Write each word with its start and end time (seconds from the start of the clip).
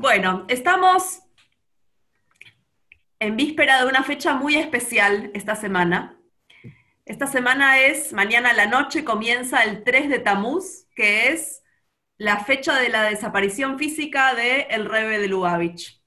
Bueno, 0.00 0.46
estamos 0.48 1.20
en 3.18 3.36
víspera 3.36 3.82
de 3.82 3.86
una 3.86 4.02
fecha 4.02 4.32
muy 4.32 4.54
especial 4.54 5.30
esta 5.34 5.56
semana. 5.56 6.18
Esta 7.04 7.26
semana 7.26 7.80
es, 7.80 8.14
mañana 8.14 8.48
a 8.48 8.54
la 8.54 8.64
noche 8.64 9.04
comienza 9.04 9.62
el 9.62 9.84
3 9.84 10.08
de 10.08 10.18
Tamuz, 10.18 10.86
que 10.96 11.28
es 11.28 11.62
la 12.16 12.42
fecha 12.42 12.80
de 12.80 12.88
la 12.88 13.02
desaparición 13.02 13.78
física 13.78 14.34
de 14.34 14.62
el 14.70 14.86
Rebe 14.86 15.18
de 15.18 15.28
Lubavitch. 15.28 16.02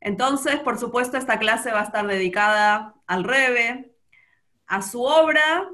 Entonces, 0.00 0.56
por 0.56 0.76
supuesto, 0.76 1.18
esta 1.18 1.38
clase 1.38 1.70
va 1.70 1.82
a 1.82 1.84
estar 1.84 2.04
dedicada 2.04 2.96
al 3.06 3.22
Rebe, 3.22 3.92
a 4.66 4.82
su 4.82 5.04
obra 5.04 5.68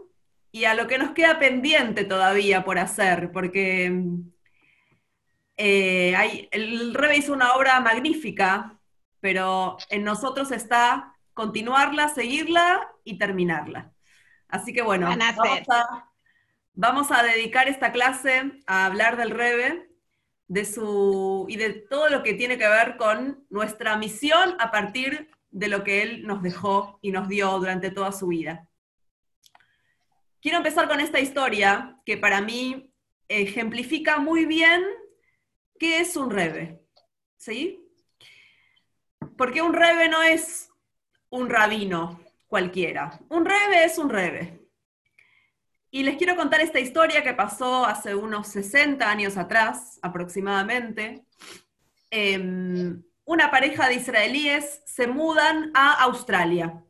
y 0.53 0.67
a 0.67 0.75
lo 0.75 0.87
que 0.89 0.99
nos 0.99 1.13
queda 1.13 1.39
pendiente 1.39 2.05
todavía 2.05 2.67
por 2.67 2.79
hacer, 2.79 3.33
porque 3.33 3.91
eh, 5.57 6.49
el 6.51 6.95
Rebe 6.95 7.17
hizo 7.17 7.33
una 7.33 7.55
obra 7.55 7.81
magnífica, 7.81 8.79
pero 9.21 9.77
en 9.89 10.05
nosotros 10.05 10.51
está 10.51 11.15
continuarla, 11.33 12.09
seguirla 12.09 12.89
y 13.05 13.19
terminarla. 13.19 13.93
Así 14.49 14.73
que 14.73 14.83
bueno, 14.83 15.09
vamos 16.75 17.11
a, 17.11 17.23
dedicar 17.23 17.69
esta 17.69 17.93
clase 17.93 18.61
a 18.67 18.87
hablar 18.87 19.17
del 19.17 19.31
Rebe 19.31 19.91
de 20.47 20.65
su, 20.65 21.47
y 21.49 21.57
de 21.57 21.71
todo 21.73 22.09
lo 22.09 22.23
que 22.23 22.35
tiene 22.35 22.59
que 22.59 22.69
ver 22.69 22.97
con 22.97 23.45
nuestra 23.51 23.97
misión 23.97 24.57
a 24.61 24.71
partir 24.71 25.31
de 25.51 25.69
lo 25.69 25.85
que 25.85 26.03
él 26.03 26.27
nos 26.27 26.43
dejó 26.43 26.99
y 27.01 27.11
nos 27.11 27.29
dio 27.29 27.59
durante 27.59 27.91
toda 27.91 28.13
su 28.13 28.29
vida. 28.29 28.69
Quiero 30.41 30.59
empezar 30.59 30.89
con 30.89 31.01
esta 31.01 31.21
historia 31.21 31.97
que 32.05 32.19
para 32.19 32.41
mí 32.41 32.93
ejemplifica 33.29 34.19
muy 34.19 34.45
bien 34.45 34.85
qué 35.85 35.99
es 36.01 36.17
un 36.17 36.31
rebe. 36.31 36.81
¿Sí? 37.37 37.87
Porque 39.37 39.61
un 39.61 39.75
rebe 39.75 40.09
no 40.09 40.23
es 40.23 40.71
un 41.29 41.51
rabino 41.51 42.21
cualquiera. 42.47 43.21
Un 43.29 43.45
rebe 43.45 43.85
es 43.85 43.99
un 43.99 44.09
rebe. 44.09 44.63
Y 45.91 46.03
les 46.05 46.17
quiero 46.17 46.37
contar 46.37 46.63
esta 46.63 46.81
historia 46.81 47.23
que 47.23 47.35
pasó 47.35 47.85
hace 47.85 48.15
unos 48.15 48.49
60 48.49 49.09
años 49.09 49.37
atrás, 49.37 49.99
aproximadamente. 50.01 51.27
Em, 52.11 53.03
una 53.27 53.51
pareja 53.51 53.87
de 53.87 53.97
israelíes 53.97 54.81
se 54.87 55.07
mudan 55.07 55.71
a 55.75 56.03
Australia 56.05 56.83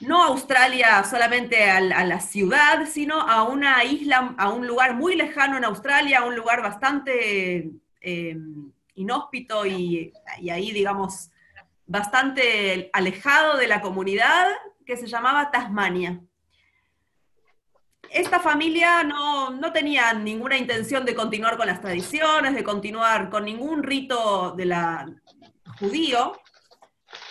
no 0.00 0.22
a 0.22 0.28
Australia 0.28 1.04
solamente 1.04 1.70
a, 1.70 1.80
la 1.80 2.20
ciudad, 2.20 2.86
sino 2.86 3.20
a 3.20 3.42
una 3.42 3.84
isla, 3.84 4.34
a 4.38 4.48
un 4.48 4.66
lugar 4.66 4.94
muy 4.94 5.14
lejano 5.14 5.56
en 5.56 5.64
Australia, 5.64 6.20
a 6.20 6.24
un 6.24 6.34
lugar 6.34 6.62
bastante 6.62 7.70
eh, 8.00 8.36
inhóspito 8.94 9.66
y, 9.66 10.12
ahí, 10.50 10.72
digamos, 10.72 11.30
bastante 11.86 12.90
alejado 12.92 13.56
de 13.56 13.68
la 13.68 13.80
comunidad, 13.80 14.46
que 14.86 14.96
se 14.96 15.06
llamaba 15.06 15.50
Tasmania. 15.50 16.20
Esta 18.08 18.40
familia 18.40 19.04
no, 19.04 19.50
no 19.50 19.72
tenía 19.72 20.12
ninguna 20.14 20.56
intención 20.56 21.04
de 21.04 21.14
continuar 21.14 21.56
con 21.56 21.66
las 21.66 21.80
tradiciones, 21.80 22.54
de 22.54 22.64
continuar 22.64 23.30
con 23.30 23.44
ningún 23.44 23.84
rito 23.84 24.52
de 24.56 24.64
la 24.64 25.06
judío, 25.78 26.32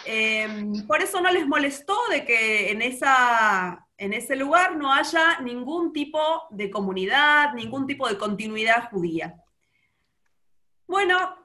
Em, 0.06 0.88
por 0.88 1.02
eso 1.02 1.22
no 1.22 1.32
les 1.32 1.46
molestó 1.46 1.98
de 2.10 2.26
que 2.26 2.72
en, 2.72 2.82
esa, 2.82 3.86
en 3.98 4.14
ese 4.14 4.36
lugar 4.36 4.76
no 4.76 4.94
haya 4.94 5.40
ningún 5.42 5.92
tipo 5.92 6.20
de 6.50 6.70
comunidad, 6.70 7.54
ningún 7.54 7.86
tipo 7.86 8.08
de 8.08 8.18
continuidad 8.18 8.90
judía. 8.90 9.36
Bueno, 10.88 11.36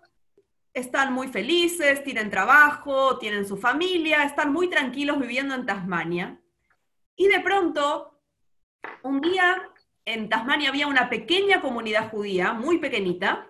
están 0.73 1.13
muy 1.13 1.29
felices, 1.29 2.03
tienen 2.03 2.31
trabajo, 2.31 3.19
tienen 3.19 3.47
su 3.47 3.57
familia, 3.57 4.25
están 4.25 4.53
muy 4.53 4.69
tranquilos 4.69 5.19
viviendo 5.19 5.55
en 5.55 5.67
Tasmania. 5.67 6.41
Y 7.17 7.29
de 7.29 7.41
pronto, 7.41 8.21
un 9.03 9.21
día 9.21 9.71
en 10.05 10.29
Tasmania 10.29 10.71
había 10.71 10.87
una 10.87 11.09
pequeña 11.09 11.61
comunidad 11.61 12.11
judía, 12.11 12.53
muy 12.53 12.79
pequeñita, 12.79 13.49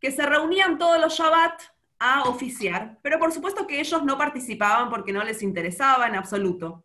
que 0.00 0.10
se 0.10 0.24
reunían 0.26 0.78
todos 0.78 1.00
los 1.00 1.14
Shabbat 1.18 1.62
a 1.98 2.24
oficiar, 2.24 2.98
pero 3.02 3.18
por 3.18 3.32
supuesto 3.32 3.66
que 3.66 3.80
ellos 3.80 4.02
no 4.04 4.18
participaban 4.18 4.90
porque 4.90 5.12
no 5.12 5.24
les 5.24 5.42
interesaba 5.42 6.06
en 6.06 6.14
absoluto. 6.14 6.84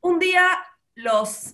Un 0.00 0.18
día 0.18 0.64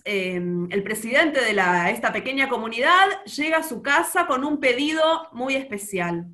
em, 0.05 0.71
el 0.71 0.83
presidente 0.83 1.41
de 1.41 1.51
esta 1.91 2.13
pequeña 2.13 2.47
comunidad 2.47 3.23
llega 3.25 3.57
a 3.57 3.63
su 3.63 3.81
casa 3.81 4.25
con 4.25 4.45
un 4.45 4.59
pedido 4.59 5.27
muy 5.33 5.55
especial. 5.55 6.27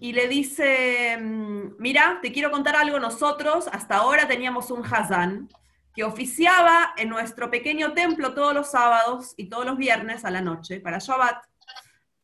Y 0.00 0.12
le 0.12 0.26
dice, 0.26 1.12
em, 1.12 1.74
mira, 1.78 2.18
te 2.20 2.32
quiero 2.32 2.50
contar 2.50 2.74
algo, 2.76 2.98
nosotros 2.98 3.68
hasta 3.72 3.96
ahora 3.96 4.26
teníamos 4.26 4.70
un 4.70 4.84
Hazán 4.84 5.48
que 5.94 6.04
oficiaba 6.04 6.94
en 6.96 7.08
nuestro 7.08 7.50
pequeño 7.50 7.92
templo 7.92 8.34
todos 8.34 8.54
los 8.54 8.70
sábados 8.70 9.34
y 9.36 9.48
todos 9.48 9.64
los 9.64 9.76
viernes 9.76 10.24
a 10.24 10.30
la 10.30 10.40
noche 10.40 10.80
para 10.80 10.98
Shabbat. 10.98 11.51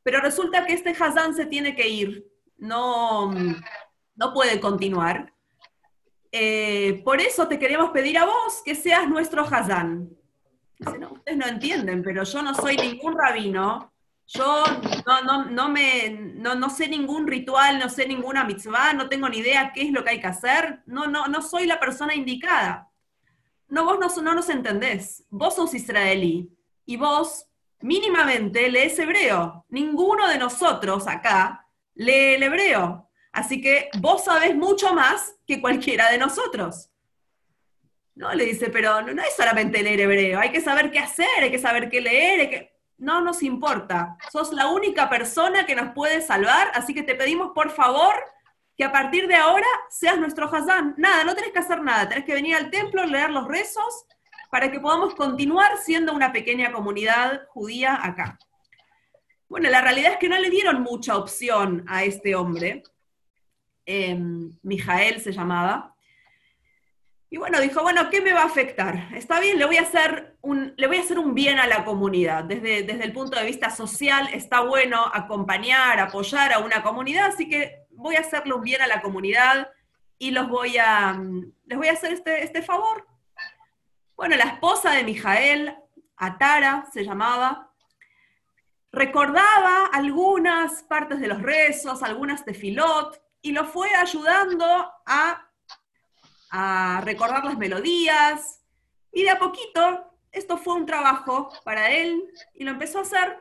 Pero 0.08 0.22
resulta 0.22 0.64
que 0.64 0.72
este 0.72 0.96
Hazán 0.98 1.34
se 1.34 1.44
tiene 1.44 1.76
que 1.76 1.86
ir, 1.86 2.26
no, 2.56 3.30
no 3.30 4.32
puede 4.32 4.58
continuar. 4.58 5.34
Eh, 6.32 7.02
por 7.04 7.20
eso 7.20 7.46
te 7.46 7.58
queremos 7.58 7.90
pedir 7.90 8.16
a 8.16 8.24
vos 8.24 8.62
que 8.64 8.74
seas 8.74 9.06
nuestro 9.06 9.42
Hazán. 9.42 10.08
no, 10.98 11.12
ustedes 11.12 11.36
no 11.36 11.46
entienden, 11.46 12.02
pero 12.02 12.22
yo 12.22 12.40
no 12.40 12.54
soy 12.54 12.78
ningún 12.78 13.18
rabino, 13.18 13.92
yo 14.28 14.64
no, 15.50 15.68
me, 15.68 16.08
no, 16.08 16.70
sé 16.70 16.88
ningún 16.88 17.26
ritual, 17.26 17.78
no 17.78 17.90
sé 17.90 18.08
ninguna 18.08 18.44
mitzvah, 18.44 18.94
no 18.94 19.10
tengo 19.10 19.28
ni 19.28 19.40
idea 19.40 19.72
qué 19.74 19.82
es 19.82 19.92
lo 19.92 20.04
que 20.04 20.10
hay 20.12 20.20
que 20.22 20.28
hacer, 20.28 20.80
no, 20.86 21.06
no, 21.06 21.26
no 21.26 21.42
soy 21.42 21.66
la 21.66 21.78
persona 21.78 22.14
indicada. 22.14 22.88
No, 23.68 23.84
vos 23.84 23.98
no, 24.00 24.22
no 24.22 24.34
nos 24.34 24.48
entendés, 24.48 25.26
vos 25.28 25.54
sos 25.54 25.74
israelí 25.74 26.50
y 26.86 26.96
vos 26.96 27.47
mínimamente 27.80 28.70
lees 28.70 28.98
hebreo. 28.98 29.64
Ninguno 29.68 30.28
de 30.28 30.38
nosotros 30.38 31.06
acá 31.06 31.66
lee 31.94 32.34
el 32.34 32.42
hebreo. 32.42 33.08
Así 33.32 33.60
que 33.60 33.90
vos 33.98 34.24
sabés 34.24 34.54
mucho 34.54 34.94
más 34.94 35.36
que 35.46 35.60
cualquiera 35.60 36.10
de 36.10 36.18
nosotros. 36.18 36.90
No, 38.14 38.34
le 38.34 38.44
dice, 38.44 38.68
pero 38.70 39.00
no, 39.02 39.22
es 39.22 39.36
solamente 39.36 39.82
leer 39.82 40.00
hebreo, 40.00 40.40
hay 40.40 40.50
que 40.50 40.60
saber 40.60 40.90
qué 40.90 40.98
hacer, 40.98 41.26
hay 41.40 41.52
que 41.52 41.58
saber 41.58 41.88
qué 41.88 42.00
leer, 42.00 42.50
que... 42.50 42.72
no 42.96 43.20
nos 43.20 43.44
importa. 43.44 44.16
Sos 44.32 44.52
la 44.52 44.66
única 44.66 45.08
persona 45.08 45.66
que 45.66 45.76
nos 45.76 45.92
puede 45.94 46.20
salvar, 46.20 46.72
así 46.74 46.94
que 46.94 47.04
te 47.04 47.14
pedimos 47.14 47.52
por 47.54 47.70
favor 47.70 48.14
que 48.76 48.82
a 48.82 48.90
partir 48.90 49.28
de 49.28 49.36
ahora 49.36 49.66
seas 49.88 50.18
nuestro 50.18 50.52
Hazán. 50.52 50.94
Nada, 50.98 51.22
no 51.22 51.34
tenés 51.36 51.52
que 51.52 51.60
hacer 51.60 51.80
nada, 51.80 52.08
tenés 52.08 52.24
que 52.24 52.34
venir 52.34 52.56
al 52.56 52.70
templo, 52.70 53.04
leer 53.04 53.30
los 53.30 53.46
rezos 53.46 54.04
para 54.50 54.70
que 54.70 54.80
podamos 54.80 55.14
continuar 55.14 55.78
siendo 55.78 56.12
una 56.12 56.32
pequeña 56.32 56.72
comunidad 56.72 57.46
judía 57.48 57.98
acá. 58.02 58.38
Bueno, 59.48 59.70
la 59.70 59.80
realidad 59.80 60.12
es 60.12 60.18
que 60.18 60.28
no 60.28 60.38
le 60.38 60.50
dieron 60.50 60.82
mucha 60.82 61.16
opción 61.16 61.84
a 61.88 62.04
este 62.04 62.34
hombre, 62.34 62.82
eh, 63.86 64.18
Mijael 64.62 65.20
se 65.20 65.32
llamaba, 65.32 65.94
y 67.30 67.36
bueno, 67.36 67.60
dijo, 67.60 67.82
bueno, 67.82 68.08
¿qué 68.08 68.22
me 68.22 68.32
va 68.32 68.42
a 68.42 68.46
afectar? 68.46 69.08
Está 69.14 69.38
bien, 69.38 69.58
le 69.58 69.66
voy 69.66 69.76
a 69.76 69.82
hacer 69.82 70.36
un, 70.40 70.72
le 70.78 70.86
voy 70.86 70.96
a 70.96 71.00
hacer 71.00 71.18
un 71.18 71.34
bien 71.34 71.58
a 71.58 71.66
la 71.66 71.84
comunidad. 71.84 72.44
Desde, 72.44 72.84
desde 72.84 73.04
el 73.04 73.12
punto 73.12 73.38
de 73.38 73.44
vista 73.44 73.68
social 73.68 74.28
está 74.32 74.60
bueno 74.60 75.04
acompañar, 75.12 76.00
apoyar 76.00 76.54
a 76.54 76.60
una 76.60 76.82
comunidad, 76.82 77.26
así 77.26 77.46
que 77.46 77.84
voy 77.90 78.16
a 78.16 78.20
hacerle 78.20 78.54
un 78.54 78.62
bien 78.62 78.80
a 78.80 78.86
la 78.86 79.02
comunidad 79.02 79.70
y 80.18 80.30
los 80.30 80.48
voy 80.48 80.78
a, 80.78 81.20
les 81.66 81.78
voy 81.78 81.88
a 81.88 81.92
hacer 81.92 82.12
este, 82.12 82.44
este 82.44 82.62
favor. 82.62 83.06
Bueno, 84.18 84.34
la 84.34 84.46
esposa 84.46 84.90
de 84.90 85.04
Mijael, 85.04 85.76
Atara 86.16 86.86
se 86.92 87.04
llamaba, 87.04 87.72
recordaba 88.90 89.86
algunas 89.92 90.82
partes 90.82 91.20
de 91.20 91.28
los 91.28 91.40
rezos, 91.40 92.02
algunas 92.02 92.44
de 92.44 92.52
Filot, 92.52 93.22
y 93.42 93.52
lo 93.52 93.64
fue 93.64 93.94
ayudando 93.94 94.92
a, 95.06 95.44
recordar 97.04 97.44
las 97.44 97.56
melodías. 97.56 98.60
Y 99.12 99.22
de 99.22 99.30
a 99.30 99.38
poquito, 99.38 100.10
esto 100.32 100.58
fue 100.58 100.74
un 100.74 100.84
trabajo 100.84 101.52
para 101.62 101.88
él, 101.92 102.20
y 102.54 102.64
lo 102.64 102.72
empezó 102.72 102.98
a 102.98 103.02
hacer 103.02 103.38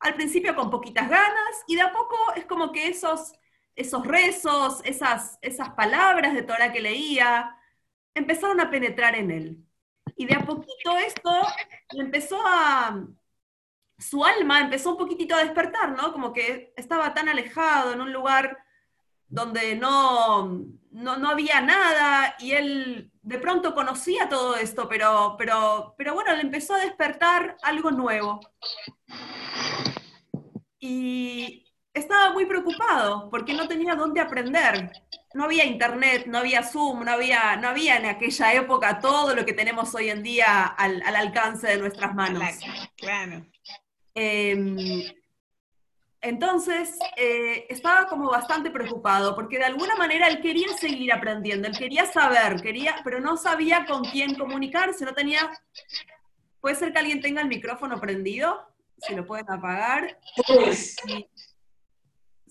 al 0.00 0.14
principio 0.14 0.56
con 0.56 0.70
poquitas 0.70 1.10
ganas, 1.10 1.64
y 1.66 1.76
de 1.76 1.82
a 1.82 1.92
poco 1.92 2.16
es 2.34 2.46
como 2.46 2.72
que 2.72 2.88
esos, 2.88 3.34
esos 3.76 4.06
rezos, 4.06 4.80
esas, 4.84 5.38
esas 5.42 5.68
palabras 5.74 6.32
de 6.32 6.44
Torah 6.44 6.72
que 6.72 6.80
leía, 6.80 7.54
empezaron 8.14 8.58
a 8.58 8.70
penetrar 8.70 9.14
en 9.14 9.30
él. 9.30 9.67
Y 10.18 10.26
de 10.26 10.34
a 10.34 10.44
poquito 10.44 10.98
esto 10.98 11.30
empezó 11.92 12.38
a, 12.44 13.06
su 13.96 14.24
alma 14.24 14.60
empezó 14.60 14.90
un 14.90 14.98
poquitito 14.98 15.36
a 15.36 15.44
despertar, 15.44 15.92
¿no? 15.92 16.12
Como 16.12 16.32
que 16.32 16.72
estaba 16.76 17.14
tan 17.14 17.28
alejado 17.28 17.92
en 17.92 18.00
un 18.00 18.12
lugar 18.12 18.58
donde 19.28 19.76
no, 19.76 20.66
no, 20.90 21.28
había 21.28 21.60
nada 21.60 22.34
y 22.40 22.52
él 22.52 23.12
de 23.22 23.38
pronto 23.38 23.74
conocía 23.76 24.28
todo 24.28 24.56
esto, 24.56 24.88
pero, 24.88 25.36
pero, 25.38 25.94
pero 25.96 26.14
bueno, 26.14 26.34
le 26.34 26.42
empezó 26.42 26.74
a 26.74 26.80
despertar 26.80 27.56
algo 27.62 27.92
nuevo. 27.92 28.40
Y 30.80 31.64
estaba 31.98 32.32
muy 32.32 32.46
preocupado 32.46 33.28
porque 33.30 33.54
no 33.54 33.68
tenía 33.68 33.94
dónde 33.94 34.20
aprender. 34.20 34.90
No 35.34 35.44
había 35.44 35.64
internet, 35.64 36.24
no 36.26 36.38
había 36.38 36.62
Zoom, 36.62 37.04
no 37.04 37.12
había, 37.12 37.56
no 37.56 37.68
había 37.68 37.96
en 37.96 38.06
aquella 38.06 38.54
época 38.54 38.98
todo 39.00 39.34
lo 39.34 39.44
que 39.44 39.52
tenemos 39.52 39.94
hoy 39.94 40.10
en 40.10 40.22
día 40.22 40.64
al, 40.66 41.02
alcance 41.02 41.66
de 41.66 41.78
nuestras 41.78 42.14
manos. 42.14 42.42
Claro. 42.96 43.46
Em, 44.14 45.02
entonces, 46.20 46.98
eh, 47.16 47.66
estaba 47.68 48.08
como 48.08 48.30
bastante 48.30 48.70
preocupado, 48.70 49.34
porque 49.36 49.58
de 49.58 49.66
alguna 49.66 49.94
manera 49.94 50.26
él 50.26 50.40
quería 50.40 50.68
seguir 50.76 51.12
aprendiendo, 51.12 51.68
él 51.68 51.78
quería 51.78 52.06
saber, 52.06 52.60
quería, 52.60 52.96
pero 53.04 53.20
no 53.20 53.36
sabía 53.36 53.86
con 53.86 54.02
quién 54.04 54.34
comunicarse, 54.34 55.04
no 55.04 55.14
tenía... 55.14 55.48
¿Puede 56.60 56.74
ser 56.74 56.92
que 56.92 56.98
alguien 56.98 57.20
tenga 57.20 57.40
el 57.40 57.48
micrófono 57.48 58.00
prendido? 58.00 58.68
Si 58.98 59.14
lo 59.14 59.24
pueden 59.24 59.48
apagar. 59.48 60.18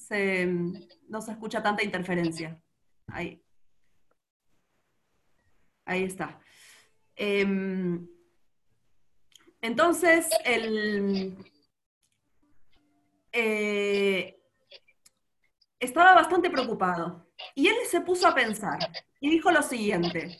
No 0.09 1.21
se 1.21 1.31
escucha 1.31 1.61
tanta 1.61 1.83
interferencia. 1.83 2.61
Ahí. 3.07 3.41
Ahí 5.85 6.03
está. 6.03 6.39
Em, 7.15 8.07
entonces, 9.61 10.29
el, 10.45 11.35
eh, 13.31 14.39
estaba 15.79 16.13
bastante 16.13 16.49
preocupado. 16.49 17.27
Y 17.55 17.67
él 17.67 17.75
se 17.89 18.01
puso 18.01 18.27
a 18.27 18.35
pensar 18.35 18.79
y 19.19 19.29
dijo 19.29 19.51
lo 19.51 19.61
siguiente. 19.61 20.37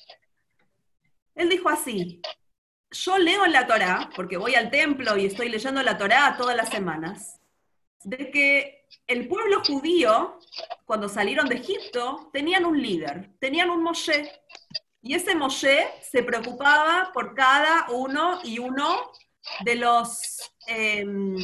Él 1.35 1.49
dijo 1.49 1.69
así, 1.69 2.21
yo 2.91 3.17
leo 3.17 3.45
la 3.45 3.67
Torá, 3.67 4.09
porque 4.15 4.37
voy 4.37 4.55
al 4.55 4.71
templo 4.71 5.17
y 5.17 5.25
estoy 5.25 5.49
leyendo 5.49 5.83
la 5.83 5.97
Torá 5.97 6.35
todas 6.37 6.55
las 6.55 6.69
semanas, 6.69 7.39
de 8.03 8.31
que 8.31 8.76
el 9.07 9.28
pueblo 9.28 9.63
judío, 9.66 10.39
cuando 10.86 11.07
salieron 11.07 11.48
de 11.48 11.56
Egipto, 11.56 12.30
tenían 12.34 12.66
un 12.66 12.81
líder, 12.81 13.31
tenían 13.39 13.69
un 13.69 13.81
Moshe. 13.81 14.31
Y 15.01 15.16
ese 15.16 15.34
Moshe 15.34 15.88
se 16.01 16.24
preocupaba 16.24 17.12
por 17.13 17.34
cada 17.34 17.88
uno 17.89 18.39
y 18.44 18.60
uno 18.60 19.12
de 19.63 19.75
los 19.75 20.51
em, 20.68 21.38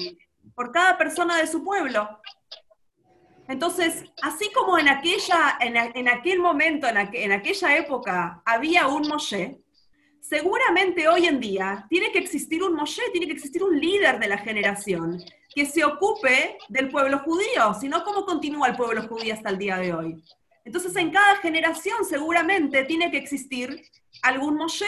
por 0.55 0.71
cada 0.71 0.97
persona 0.97 1.37
de 1.37 1.47
su 1.47 1.63
pueblo. 1.63 2.19
Entonces, 3.47 4.03
así 4.21 4.51
como 4.51 4.77
en, 4.77 4.89
aquella, 4.89 5.57
en, 5.59 6.07
aquel 6.07 6.39
momento, 6.39 6.87
en, 6.87 6.97
en, 7.13 7.31
aquella 7.31 7.77
época, 7.77 8.41
había 8.45 8.87
un 8.87 9.07
Moshe, 9.07 9.61
seguramente 10.21 11.07
hoy 11.07 11.25
en 11.25 11.39
día 11.39 11.85
tiene 11.89 12.11
que 12.11 12.19
existir 12.19 12.63
un 12.63 12.73
Moshe, 12.73 13.01
tiene 13.11 13.27
que 13.27 13.33
existir 13.33 13.63
un 13.63 13.79
líder 13.79 14.19
de 14.19 14.27
la 14.27 14.37
generación 14.37 15.23
que 15.53 15.65
se 15.65 15.83
ocupe 15.83 16.57
del 16.69 16.89
pueblo 16.89 17.19
judío, 17.19 17.73
si 17.79 17.87
no, 17.87 18.03
¿cómo 18.03 18.25
continúa 18.25 18.67
el 18.67 18.75
pueblo 18.75 19.03
judío 19.07 19.33
hasta 19.33 19.49
el 19.49 19.57
día 19.57 19.77
de 19.77 19.93
hoy? 19.93 20.23
Entonces, 20.65 20.95
en 20.95 21.11
cada 21.11 21.35
generación 21.37 22.05
seguramente 22.05 22.85
tiene 22.85 23.11
que 23.11 23.17
existir 23.17 23.83
algún 24.21 24.55
Moshe. 24.55 24.87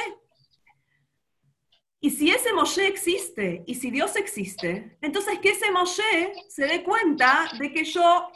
Y 2.00 2.12
si 2.12 2.30
ese 2.30 2.54
Moshe 2.54 2.88
existe, 2.88 3.64
y 3.66 3.76
si 3.76 3.92
Dios 3.92 4.16
existe, 4.16 4.98
entonces 5.02 5.40
que 5.40 5.50
ese 5.50 5.72
Moshe 5.72 6.34
se 6.48 6.66
dé 6.66 6.84
cuenta 6.84 7.50
de 7.60 7.72
que 7.72 7.84
yo 7.84 8.30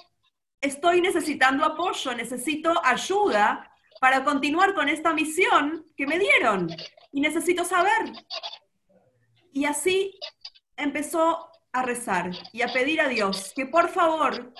estoy 0.59 1.01
necesitando 1.01 1.63
apoyo, 1.63 2.13
necesito 2.13 2.73
ayuda 2.83 3.71
para 4.01 4.23
continuar 4.23 4.73
con 4.73 4.89
esta 4.89 5.13
misión 5.13 5.85
que 5.95 6.07
me 6.07 6.19
dieron 6.19 6.69
y 7.11 7.21
necesito 7.21 7.63
saber. 7.63 8.11
Y 9.51 9.65
así 9.65 10.17
empezó 10.75 11.48
a 11.71 11.83
rezar 11.83 12.31
y 12.51 12.61
a 12.61 12.67
pedir 12.67 13.01
a 13.01 13.07
Dios 13.07 13.53
que 13.55 13.65
por 13.65 13.89
favor 13.89 14.53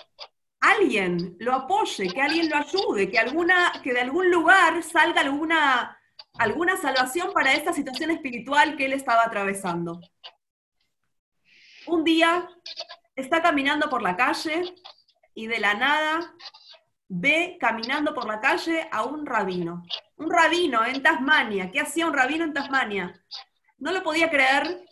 alguien 0.59 1.35
lo 1.39 1.53
apoye, 1.53 2.09
que 2.09 2.21
alguien 2.21 2.49
lo 2.49 2.57
ayude, 2.57 3.09
que, 3.09 3.17
alguna, 3.17 3.71
que 3.83 3.93
de 3.93 4.01
algún 4.01 4.29
lugar 4.29 4.83
salga 4.83 5.21
alguna 5.21 5.95
alguna 6.37 6.77
salvación 6.77 7.31
para 7.33 7.53
esta 7.53 7.73
situación 7.73 8.11
espiritual 8.11 8.77
que 8.77 8.85
él 8.85 8.93
estaba 8.93 9.23
atravesando. 9.23 9.99
Un 11.87 12.03
día 12.03 12.47
está 13.15 13.41
caminando 13.41 13.89
por 13.89 14.01
la 14.01 14.15
calle 14.15 14.73
y 15.33 15.47
de 15.47 15.59
la 15.59 15.73
nada 15.73 16.33
ve 17.07 17.57
caminando 17.59 18.13
por 18.13 18.25
la 18.25 18.39
calle 18.39 18.87
a 18.91 19.03
un 19.03 19.25
rabino. 19.25 19.83
Un 20.15 20.31
rabino 20.31 20.85
en 20.85 21.01
Tasmania. 21.01 21.71
¿Qué 21.71 21.79
hacía 21.79 22.05
un 22.05 22.13
rabino 22.13 22.43
en 22.43 22.53
Tasmania? 22.53 23.21
No 23.77 23.91
lo 23.91 24.03
podía 24.03 24.29
creer. 24.29 24.85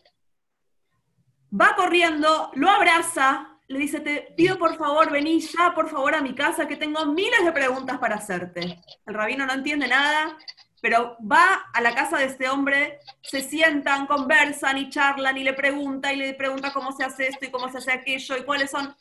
Va 1.50 1.76
corriendo, 1.76 2.52
lo 2.56 2.70
abraza, 2.70 3.58
le 3.68 3.80
dice, 3.80 4.00
te 4.00 4.34
pido 4.36 4.58
por 4.58 4.78
favor, 4.78 5.12
vení 5.12 5.40
ya 5.40 5.74
por 5.74 5.90
favor 5.90 6.16
a 6.16 6.22
mi 6.22 6.36
casa 6.36 6.68
que 6.68 6.76
tengo 6.76 7.06
miles 7.06 7.44
de 7.44 7.52
preguntas 7.52 7.98
para 8.00 8.16
hacerte. 8.16 8.82
El 9.06 9.14
rabino 9.14 9.46
no 9.46 9.54
entiende 9.54 9.88
nada, 9.88 10.38
pero 10.82 11.18
va 11.20 11.70
a 11.74 11.82
la 11.82 11.94
casa 11.96 12.18
de 12.18 12.26
este 12.26 12.50
hombre, 12.50 13.00
se 13.22 13.42
sientan, 13.42 14.08
conversan 14.08 14.78
y 14.78 14.90
charlan 14.90 15.38
y 15.38 15.44
le 15.44 15.54
pregunta 15.54 16.14
y 16.14 16.18
le 16.18 16.34
pregunta 16.34 16.74
cómo 16.74 16.92
se 16.92 17.04
hace 17.04 17.28
esto 17.28 17.46
y 17.46 17.52
cómo 17.52 17.70
se 17.70 17.80
hace 17.80 17.92
aquello 17.92 18.38
y 18.38 18.44
cuáles 18.44 18.72
son 18.72 18.96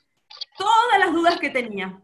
todas 0.57 0.99
las 0.99 1.13
dudas 1.13 1.39
que 1.39 1.51
tenía. 1.51 2.01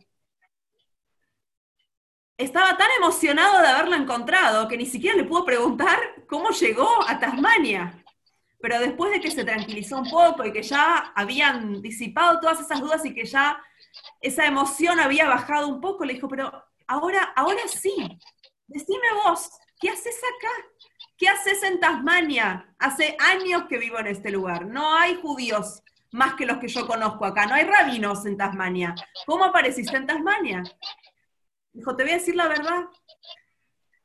Estaba 2.37 2.77
tan 2.77 2.89
emocionado 2.99 3.61
de 3.61 3.69
haberlo 3.69 3.97
encontrado 3.97 4.67
que 4.67 4.77
ni 4.77 4.87
siquiera 4.87 5.17
le 5.17 5.25
pudo 5.25 5.45
preguntar 5.45 5.99
cómo 6.29 6.51
llegó 6.51 6.89
a 7.07 7.19
Tasmania. 7.19 8.02
Pero 8.63 8.79
después 8.79 9.11
de 9.11 9.21
que 9.21 9.31
se 9.31 9.45
tranquilizó 9.45 9.99
un 9.99 10.09
poco 10.09 10.47
y 10.47 10.53
que 10.53 10.63
ya 10.63 11.13
habían 11.17 11.83
disipado 11.83 12.39
todas 12.39 12.61
esas 12.61 12.81
dudas 12.81 13.05
y 13.05 13.13
que 13.13 13.25
ya 13.25 13.61
esa 14.21 14.47
emoción 14.47 15.01
había 15.01 15.29
bajado 15.29 15.67
un 15.67 15.81
poco, 15.81 16.05
le 16.05 16.15
dijo, 16.15 16.29
pero 16.29 16.65
ahora, 16.87 17.33
ahora 17.35 17.63
sí, 17.67 17.93
decime 18.69 19.09
vos, 19.25 19.51
¿qué 19.81 19.91
haces 19.91 20.17
acá? 20.17 20.69
¿Qué 21.19 21.29
haces 21.29 21.63
en 21.65 21.81
Tasmania? 21.81 22.73
Hace 22.79 23.17
años 23.19 23.65
que 23.69 23.79
vivo 23.79 23.99
en 23.99 24.07
este 24.07 24.31
lugar. 24.31 24.65
No 24.67 24.97
hay 24.97 25.17
judíos 25.17 25.83
más 26.13 26.35
que 26.35 26.47
los 26.47 26.59
que 26.59 26.69
yo 26.69 26.87
conozco 26.87 27.25
acá. 27.25 27.47
No 27.47 27.55
hay 27.55 27.65
rabinos 27.65 28.25
en 28.27 28.37
Tasmania. 28.37 28.95
¿Cómo 29.27 29.45
apareciste 29.45 29.97
en 29.97 30.07
Tasmania? 30.07 30.63
Dijo, 31.73 31.97
te 31.97 32.05
voy 32.05 32.13
a 32.13 32.17
decir 32.17 32.37
la 32.37 32.47
verdad. 32.47 32.85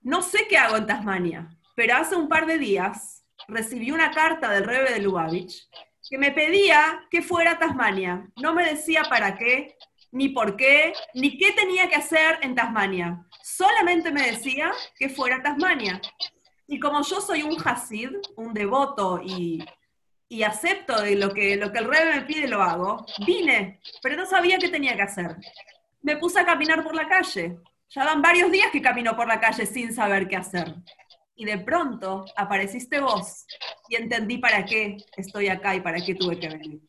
No 0.01 0.23
sé 0.23 0.47
qué 0.47 0.57
hago 0.57 0.77
en 0.77 0.87
Tasmania, 0.87 1.47
pero 1.75 1.97
hace 1.97 2.15
un 2.15 2.27
par 2.27 2.47
de 2.47 2.57
días 2.57 3.16
recibí 3.47 3.91
una 3.91 4.11
carta 4.11 4.51
del 4.51 4.65
Rebe 4.65 4.93
de 4.93 4.99
Lubavitch 4.99 5.69
que 6.09 6.17
me 6.17 6.31
pedía 6.31 7.05
que 7.09 7.21
fuera 7.21 7.51
a 7.51 7.59
Tasmania. 7.59 8.29
No 8.37 8.53
me 8.53 8.65
decía 8.65 9.03
para 9.09 9.37
qué, 9.37 9.75
ni 10.11 10.29
por 10.29 10.55
qué, 10.55 10.93
ni 11.13 11.37
qué 11.37 11.51
tenía 11.51 11.89
que 11.89 11.95
hacer 11.95 12.39
en 12.41 12.55
Tasmania 12.55 13.27
solamente 13.47 14.11
me 14.11 14.31
decía 14.31 14.71
que 14.97 15.09
fuera 15.09 15.37
a 15.37 15.41
Tasmania. 15.41 16.01
Y 16.67 16.79
como 16.79 17.01
yo 17.01 17.21
soy 17.21 17.43
un 17.43 17.55
Hasid, 17.63 18.09
un 18.35 18.53
devoto 18.53 19.21
y, 19.23 19.65
acepto 20.45 21.01
de 21.01 21.15
lo 21.15 21.33
que, 21.33 21.55
lo 21.55 21.71
que 21.71 21.79
el 21.79 21.85
rey 21.85 22.03
me 22.13 22.21
pide, 22.23 22.47
lo 22.47 22.61
hago, 22.61 23.05
vine, 23.25 23.79
pero 24.03 24.17
no 24.17 24.25
sabía 24.25 24.57
qué 24.57 24.67
tenía 24.67 24.95
que 24.95 25.03
hacer. 25.03 25.37
Me 26.01 26.17
puse 26.17 26.39
a 26.39 26.45
caminar 26.45 26.83
por 26.83 26.93
la 26.93 27.07
calle. 27.07 27.57
Ya 27.89 28.03
van 28.03 28.21
varios 28.21 28.51
días 28.51 28.69
que 28.71 28.81
camino 28.81 29.15
por 29.15 29.27
la 29.27 29.39
calle 29.39 29.65
sin 29.65 29.93
saber 29.93 30.27
qué 30.27 30.35
hacer. 30.35 30.75
Y 31.37 31.45
de 31.45 31.59
pronto 31.59 32.25
apareciste 32.35 32.99
vos 32.99 33.45
y 33.87 33.95
entendí 33.95 34.39
para 34.39 34.65
qué 34.65 34.97
estoy 35.15 35.47
acá 35.47 35.75
y 35.75 35.81
para 35.81 36.03
qué 36.03 36.15
tuve 36.15 36.39
que 36.39 36.49
venir. 36.49 36.81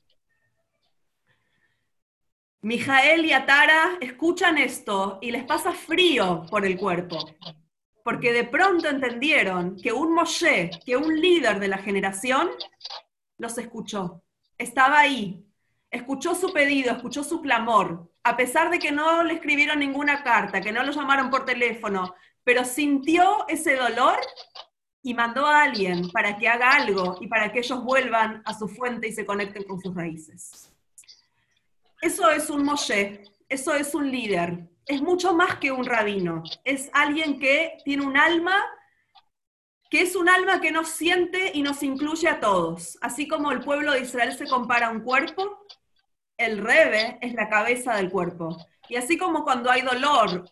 Mijael 2.63 3.25
y 3.25 3.33
Atara 3.33 3.99
escuchan 4.01 4.59
esto 4.59 5.19
y 5.21 5.31
les 5.31 5.45
pasa 5.45 5.73
frío 5.73 6.45
por 6.51 6.67
el 6.67 6.77
cuerpo, 6.77 7.19
porque 8.03 8.33
de 8.33 8.45
pronto 8.45 8.89
entendieron 8.89 9.77
que 9.77 9.93
un 9.93 10.13
Moshe, 10.13 10.71
que 10.85 10.97
un 10.97 11.21
líder 11.21 11.61
de 11.61 11.69
la 11.69 11.79
generación, 11.79 12.51
los 13.37 13.57
escuchó. 13.59 14.25
Estaba 14.57 14.99
ahí, 14.99 15.47
escuchó 15.91 16.35
su 16.35 16.53
pedido, 16.53 16.91
escuchó 16.91 17.23
su 17.23 17.41
clamor, 17.41 18.11
a 18.25 18.37
pesar 18.37 18.71
de 18.71 18.81
que 18.81 18.91
no 18.91 19.23
le 19.23 19.35
escribieron 19.35 19.79
ninguna 19.79 20.25
carta, 20.25 20.61
que 20.61 20.73
no 20.73 20.83
lo 20.83 20.93
llamaron 20.93 21.31
por 21.31 21.45
teléfono, 21.45 22.15
pero 22.49 22.65
sintió 22.65 23.47
ese 23.47 23.77
dolor 23.77 24.19
y 25.03 25.13
mandó 25.13 25.45
a 25.45 25.65
alguien 25.65 26.11
para 26.11 26.39
que 26.39 26.49
haga 26.49 26.71
algo 26.71 27.19
y 27.21 27.27
para 27.27 27.53
que 27.53 27.59
ellos 27.59 27.85
vuelvan 27.85 28.41
a 28.47 28.59
su 28.59 28.67
fuente 28.69 29.07
y 29.07 29.13
se 29.13 29.27
conecten 29.27 29.65
con 29.65 29.79
sus 29.79 29.95
raíces. 29.95 30.73
Eso 32.01 32.31
es 32.31 32.49
un 32.49 32.65
Moshe, 32.65 33.23
eso 33.51 33.75
es 33.75 33.95
un 33.95 34.11
líder, 34.11 34.67
es 34.87 35.03
mucho 35.03 35.35
más 35.35 35.57
que 35.57 35.71
un 35.71 35.85
rabino, 35.85 36.43
es 36.65 36.89
alguien 36.95 37.39
que 37.39 37.77
tiene 37.85 38.07
un 38.07 38.17
alma, 38.17 38.57
que 39.91 40.01
es 40.01 40.17
un 40.17 40.31
alma 40.31 40.59
que 40.59 40.73
nos 40.73 40.89
siente 40.89 41.51
y 41.53 41.61
nos 41.61 41.83
incluye 41.83 42.29
a 42.29 42.41
todos. 42.41 42.97
Así 43.03 43.29
como 43.29 43.53
el 43.53 43.61
pueblo 43.61 43.93
de 43.93 44.01
Israel 44.01 44.35
se 44.39 44.49
compara 44.49 44.87
a 44.87 44.93
un 44.93 45.03
cuerpo, 45.03 45.67
el 46.39 46.57
rebe 46.57 47.19
es 47.21 47.35
la 47.35 47.51
cabeza 47.51 47.95
del 47.97 48.11
cuerpo. 48.11 48.57
Y 48.89 48.97
así 48.97 49.19
como 49.19 49.45
cuando 49.45 49.71
hay 49.71 49.83
dolor 49.83 50.51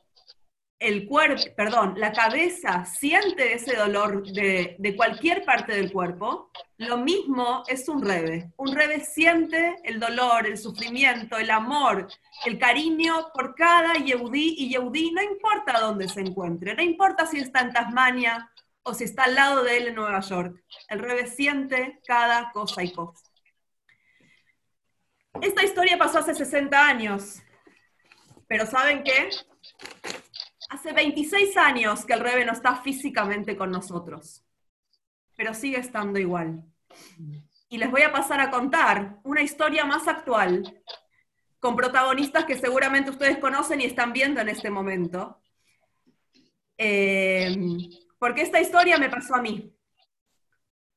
el 0.78 1.06
cuerpo, 1.06 1.42
perdón, 1.56 1.94
la 1.96 2.12
cabeza 2.12 2.84
siente 2.84 3.54
ese 3.54 3.76
dolor 3.76 4.22
de, 4.30 4.76
de, 4.78 4.96
cualquier 4.96 5.44
parte 5.44 5.72
del 5.72 5.90
cuerpo, 5.90 6.50
lo 6.76 6.98
mismo 6.98 7.62
es 7.66 7.88
un 7.88 8.04
rebe. 8.04 8.52
Un 8.56 8.74
rebe 8.74 9.00
siente 9.00 9.76
el 9.84 9.98
dolor, 9.98 10.46
el 10.46 10.58
sufrimiento, 10.58 11.38
el 11.38 11.50
amor, 11.50 12.08
el 12.44 12.58
cariño 12.58 13.28
por 13.32 13.54
cada 13.54 13.94
yehudí 13.94 14.54
y 14.58 14.68
yehudí, 14.68 15.12
no 15.12 15.22
importa 15.22 15.80
dónde 15.80 16.08
se 16.08 16.20
encuentre, 16.20 16.74
no 16.74 16.82
importa 16.82 17.26
si 17.26 17.38
está 17.38 17.60
en 17.60 17.72
Tasmania 17.72 18.50
o 18.82 18.92
si 18.92 19.04
está 19.04 19.24
al 19.24 19.34
lado 19.34 19.64
de 19.64 19.78
él 19.78 19.88
en 19.88 19.94
Nueva 19.94 20.20
York. 20.20 20.62
El 20.88 20.98
rebe 20.98 21.26
siente 21.26 22.00
cada 22.06 22.52
cosa 22.52 22.82
y 22.84 22.92
cosa. 22.92 23.24
Esta 25.40 25.64
historia 25.64 25.98
pasó 25.98 26.18
hace 26.18 26.34
60 26.34 26.86
años, 26.86 27.42
pero 28.46 28.66
¿saben 28.66 29.02
qué? 29.02 29.30
Hace 30.68 30.92
26 30.92 31.56
años 31.56 32.04
que 32.04 32.12
el 32.12 32.20
Rebe 32.20 32.44
no 32.44 32.52
está 32.52 32.76
físicamente 32.76 33.56
con 33.56 33.70
nosotros, 33.70 34.44
pero 35.36 35.54
sigue 35.54 35.78
estando 35.78 36.18
igual. 36.18 36.64
Y 37.68 37.78
les 37.78 37.90
voy 37.90 38.02
a 38.02 38.12
pasar 38.12 38.40
a 38.40 38.50
contar 38.50 39.18
una 39.24 39.42
historia 39.42 39.84
más 39.84 40.08
actual, 40.08 40.82
con 41.58 41.76
protagonistas 41.76 42.44
que 42.44 42.58
seguramente 42.58 43.10
ustedes 43.10 43.38
conocen 43.38 43.80
y 43.80 43.84
están 43.84 44.12
viendo 44.12 44.40
en 44.40 44.48
este 44.48 44.70
momento. 44.70 45.40
Eh, 46.78 47.56
porque 48.18 48.42
esta 48.42 48.60
historia 48.60 48.98
me 48.98 49.08
pasó 49.08 49.34
a 49.36 49.42
mí. 49.42 49.72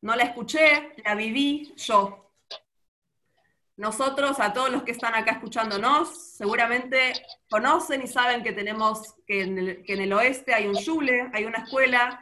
No 0.01 0.15
la 0.15 0.23
escuché, 0.23 0.93
la 1.03 1.15
viví 1.15 1.73
yo. 1.75 2.28
Nosotros, 3.79 4.41
a 4.41 4.51
todos 4.51 4.69
los 4.69 4.83
que 4.83 4.91
están 4.91 5.15
acá 5.15 5.31
escuchándonos, 5.31 6.33
seguramente 6.35 7.13
conocen 7.49 8.01
y 8.01 8.07
saben 8.07 8.43
que 8.43 8.51
tenemos, 8.51 9.15
que 9.25 9.43
en 9.43 10.01
el, 10.01 10.11
oeste 10.11 10.53
hay 10.53 10.67
un 10.67 10.75
Yule, 10.75 11.29
hay 11.33 11.45
una 11.45 11.59
escuela 11.59 12.21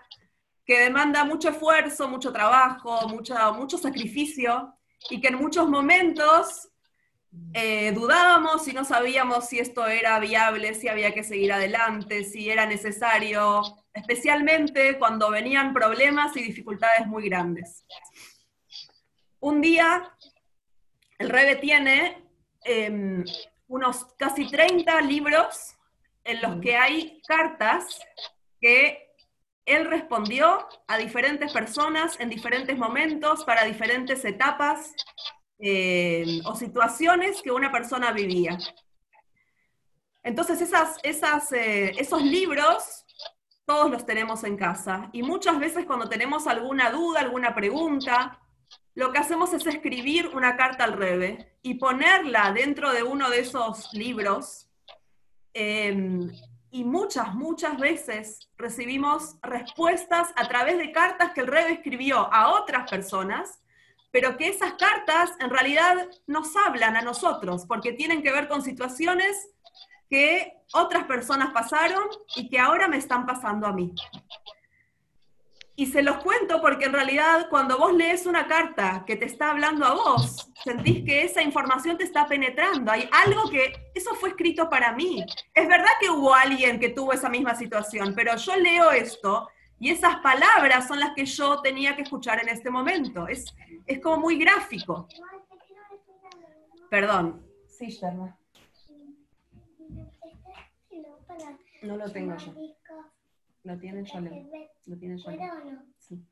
que 0.63 0.81
demanda 0.81 1.25
mucho 1.25 1.49
esfuerzo, 1.49 2.07
mucho 2.09 2.31
trabajo, 2.31 3.09
mucho, 3.09 3.33
mucho 3.55 3.79
sacrificio, 3.79 4.71
y 5.09 5.19
que 5.19 5.29
en 5.29 5.37
muchos 5.37 5.67
momentos 5.67 6.69
eh, 7.53 7.91
dudábamos 7.91 8.67
y 8.67 8.73
no 8.73 8.85
sabíamos 8.85 9.47
si 9.47 9.57
esto 9.57 9.87
era 9.87 10.19
viable, 10.19 10.75
si 10.75 10.89
había 10.89 11.11
que 11.11 11.23
seguir 11.23 11.51
adelante, 11.53 12.23
si 12.23 12.51
era 12.51 12.67
necesario, 12.67 13.63
especialmente 13.95 14.99
cuando 14.99 15.31
venían 15.31 15.73
problemas 15.73 16.37
y 16.37 16.43
dificultades 16.43 17.07
muy 17.07 17.27
grandes. 17.27 17.83
Un 19.39 19.61
día 19.61 20.13
el 21.17 21.29
Rebe 21.29 21.55
tiene 21.55 22.23
em, 22.63 23.23
unos 23.67 24.05
casi 24.17 24.47
30 24.47 25.01
libros 25.01 25.75
en 26.23 26.41
los 26.41 26.61
que 26.61 26.75
hay 26.75 27.21
cartas 27.27 27.99
que 28.59 29.07
él 29.65 29.85
respondió 29.85 30.67
a 30.87 30.97
diferentes 30.97 31.51
personas 31.51 32.19
en 32.19 32.29
diferentes 32.29 32.77
momentos, 32.77 33.43
para 33.43 33.65
diferentes 33.65 34.23
etapas 34.23 34.93
em, 35.59 36.41
o 36.45 36.55
situaciones 36.55 37.41
que 37.41 37.51
una 37.51 37.71
persona 37.71 38.11
vivía. 38.11 38.57
Entonces 40.23 40.61
esas, 40.61 40.97
esas, 41.03 41.51
eh, 41.51 41.91
esos 41.97 42.21
libros 42.21 43.05
todos 43.65 43.91
los 43.91 44.05
tenemos 44.05 44.45
en 44.45 44.55
casa 44.55 45.09
y 45.11 45.23
muchas 45.23 45.59
veces 45.59 45.85
cuando 45.85 46.07
tenemos 46.07 46.47
alguna 46.47 46.89
duda, 46.89 47.19
alguna 47.19 47.53
pregunta, 47.53 48.39
lo 48.97 49.11
que 49.11 49.19
hacemos 49.19 49.53
es 49.53 49.63
escribir 49.67 50.27
una 50.33 50.57
carta 50.57 50.83
al 50.83 50.93
Rebe 50.93 51.55
y 51.61 51.75
ponerla 51.75 52.51
dentro 52.51 52.91
de 52.91 53.03
uno 53.03 53.29
de 53.29 53.41
esos 53.41 53.93
libros. 53.93 54.71
Em, 55.53 56.31
y 56.71 56.83
muchas, 56.83 57.35
muchas 57.35 57.77
veces 57.77 58.49
recibimos 58.57 59.35
respuestas 59.43 60.29
a 60.35 60.47
través 60.47 60.79
de 60.79 60.91
cartas 60.91 61.31
que 61.33 61.41
el 61.41 61.47
Rebe 61.47 61.73
escribió 61.73 62.33
a 62.33 62.59
otras 62.59 62.89
personas, 62.89 63.61
pero 64.09 64.35
que 64.35 64.47
esas 64.47 64.73
cartas 64.73 65.29
en 65.41 65.51
realidad 65.51 66.09
nos 66.25 66.55
hablan 66.55 66.95
a 66.95 67.03
nosotros, 67.03 67.67
porque 67.67 67.93
tienen 67.93 68.23
que 68.23 68.31
ver 68.31 68.47
con 68.47 68.63
situaciones 68.63 69.47
que 70.09 70.53
otras 70.73 71.03
personas 71.03 71.51
pasaron 71.51 72.03
y 72.35 72.49
que 72.49 72.57
ahora 72.57 72.87
me 72.87 72.97
están 72.97 73.27
pasando 73.27 73.67
a 73.67 73.73
mí. 73.73 73.93
Y 75.79 75.85
se 75.85 76.01
los 76.01 76.17
cuento 76.23 76.59
porque 76.59 76.85
en 76.85 76.93
realidad 76.93 77.49
cuando 77.51 77.77
vos 77.77 77.93
lees 77.93 78.25
una 78.25 78.47
carta 78.47 79.03
que 79.05 79.15
te 79.15 79.25
está 79.25 79.51
hablando 79.51 79.85
a 79.85 79.93
vos, 79.93 80.51
sentís 80.63 81.05
que 81.05 81.21
esa 81.21 81.43
información 81.43 81.99
te 81.99 82.03
está 82.03 82.25
penetrando. 82.25 82.91
Hay 82.91 83.07
algo 83.11 83.47
que, 83.47 83.91
eso 83.93 84.15
fue 84.15 84.29
escrito 84.29 84.71
para 84.71 84.93
mí. 84.93 85.23
Es 85.53 85.67
verdad 85.67 85.91
que 86.01 86.09
hubo 86.09 86.33
alguien 86.33 86.79
que 86.79 86.89
tuvo 86.89 87.13
esa 87.13 87.29
misma 87.29 87.53
situación, 87.53 88.13
pero 88.15 88.35
yo 88.37 88.55
leo 88.55 88.89
esto 88.89 89.49
y 89.77 89.91
esas 89.91 90.15
palabras 90.21 90.87
son 90.87 90.99
las 90.99 91.13
que 91.13 91.27
yo 91.27 91.61
tenía 91.61 91.95
que 91.95 92.01
escuchar 92.01 92.41
en 92.41 92.49
este 92.49 92.71
momento. 92.71 93.27
Es, 93.27 93.45
es 93.85 93.99
como 93.99 94.17
muy 94.17 94.39
gráfico. 94.39 95.07
Perdón. 96.89 97.45
Sí, 97.67 97.89
Sherma. 97.91 98.35
No 101.83 101.97
lo 101.97 102.11
tengo 102.11 102.35
yo. 102.35 102.51
Lo 103.67 103.77
tiene 103.77 104.01
Yolem. 104.05 104.47
Lo 104.85 104.97
tiene 104.97 105.17
Yolem. 105.17 105.41
Sí. 105.97 106.25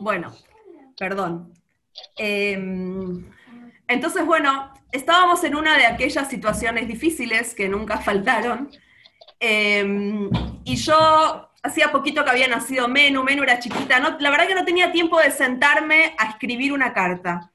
Bueno, 0.00 0.34
perdón. 0.96 1.52
Em, 2.16 3.30
entonces, 3.86 4.24
bueno, 4.24 4.72
estábamos 4.90 5.44
en 5.44 5.56
una 5.56 5.76
de 5.76 5.84
aquellas 5.84 6.26
situaciones 6.30 6.88
difíciles 6.88 7.54
que 7.54 7.68
nunca 7.68 7.98
faltaron. 7.98 8.70
Em, 9.40 10.30
y 10.64 10.76
yo 10.76 11.50
hacía 11.62 11.92
poquito 11.92 12.24
que 12.24 12.30
había 12.30 12.48
nacido 12.48 12.88
Menu, 12.88 13.22
Menu 13.22 13.42
era 13.42 13.58
chiquita. 13.58 14.00
No, 14.00 14.18
la 14.18 14.30
verdad 14.30 14.46
que 14.46 14.54
no 14.54 14.64
tenía 14.64 14.90
tiempo 14.90 15.20
de 15.20 15.30
sentarme 15.30 16.14
a 16.16 16.30
escribir 16.30 16.72
una 16.72 16.94
carta. 16.94 17.52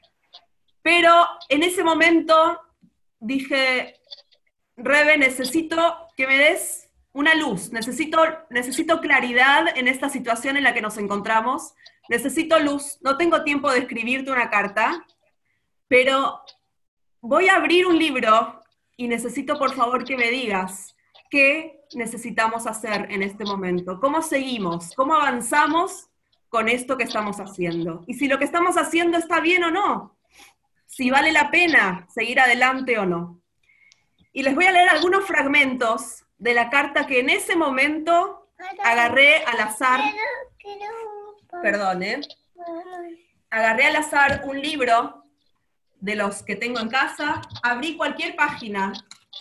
Pero 0.83 1.11
en 1.49 1.63
ese 1.63 1.83
momento 1.83 2.59
dije, 3.19 4.00
Rebe, 4.77 5.17
necesito 5.17 6.07
que 6.15 6.27
me 6.27 6.37
des 6.37 6.89
una 7.13 7.35
luz, 7.35 7.71
necesito, 7.71 8.21
necesito 8.49 9.01
claridad 9.01 9.77
en 9.77 9.87
esta 9.87 10.09
situación 10.09 10.57
en 10.57 10.63
la 10.63 10.73
que 10.73 10.81
nos 10.81 10.97
encontramos, 10.97 11.73
necesito 12.09 12.59
luz, 12.59 12.99
no 13.01 13.17
tengo 13.17 13.43
tiempo 13.43 13.69
de 13.71 13.79
escribirte 13.79 14.31
una 14.31 14.49
carta, 14.49 15.05
pero 15.87 16.41
voy 17.19 17.49
a 17.49 17.55
abrir 17.55 17.85
un 17.85 17.97
libro 17.97 18.61
y 18.95 19.07
necesito 19.07 19.57
por 19.57 19.73
favor 19.73 20.05
que 20.05 20.15
me 20.15 20.29
digas 20.29 20.95
qué 21.29 21.81
necesitamos 21.93 22.65
hacer 22.65 23.07
en 23.11 23.23
este 23.23 23.43
momento, 23.43 23.99
cómo 23.99 24.21
seguimos, 24.21 24.93
cómo 24.95 25.15
avanzamos 25.15 26.07
con 26.47 26.69
esto 26.69 26.97
que 26.97 27.03
estamos 27.03 27.39
haciendo 27.39 28.03
y 28.07 28.13
si 28.13 28.27
lo 28.27 28.37
que 28.37 28.45
estamos 28.45 28.77
haciendo 28.77 29.17
está 29.17 29.41
bien 29.41 29.63
o 29.65 29.71
no, 29.71 30.17
si 30.85 31.09
vale 31.09 31.31
la 31.31 31.51
pena 31.51 32.07
seguir 32.09 32.39
adelante 32.39 32.97
o 32.97 33.05
no. 33.05 33.40
Y 34.33 34.43
les 34.43 34.55
voy 34.55 34.65
a 34.65 34.71
leer 34.71 34.89
algunos 34.89 35.25
fragmentos 35.25 36.23
de 36.37 36.53
la 36.53 36.69
carta 36.69 37.05
que 37.05 37.19
en 37.19 37.29
ese 37.29 37.55
momento 37.55 38.49
agarré 38.83 39.43
al 39.45 39.59
azar. 39.59 40.01
Perdón, 41.61 42.03
¿eh? 42.03 42.21
Agarré 43.49 43.85
al 43.85 43.95
azar 43.97 44.43
un 44.45 44.61
libro 44.61 45.25
de 45.99 46.15
los 46.15 46.43
que 46.43 46.55
tengo 46.55 46.79
en 46.79 46.89
casa, 46.89 47.41
abrí 47.61 47.95
cualquier 47.95 48.35
página 48.35 48.93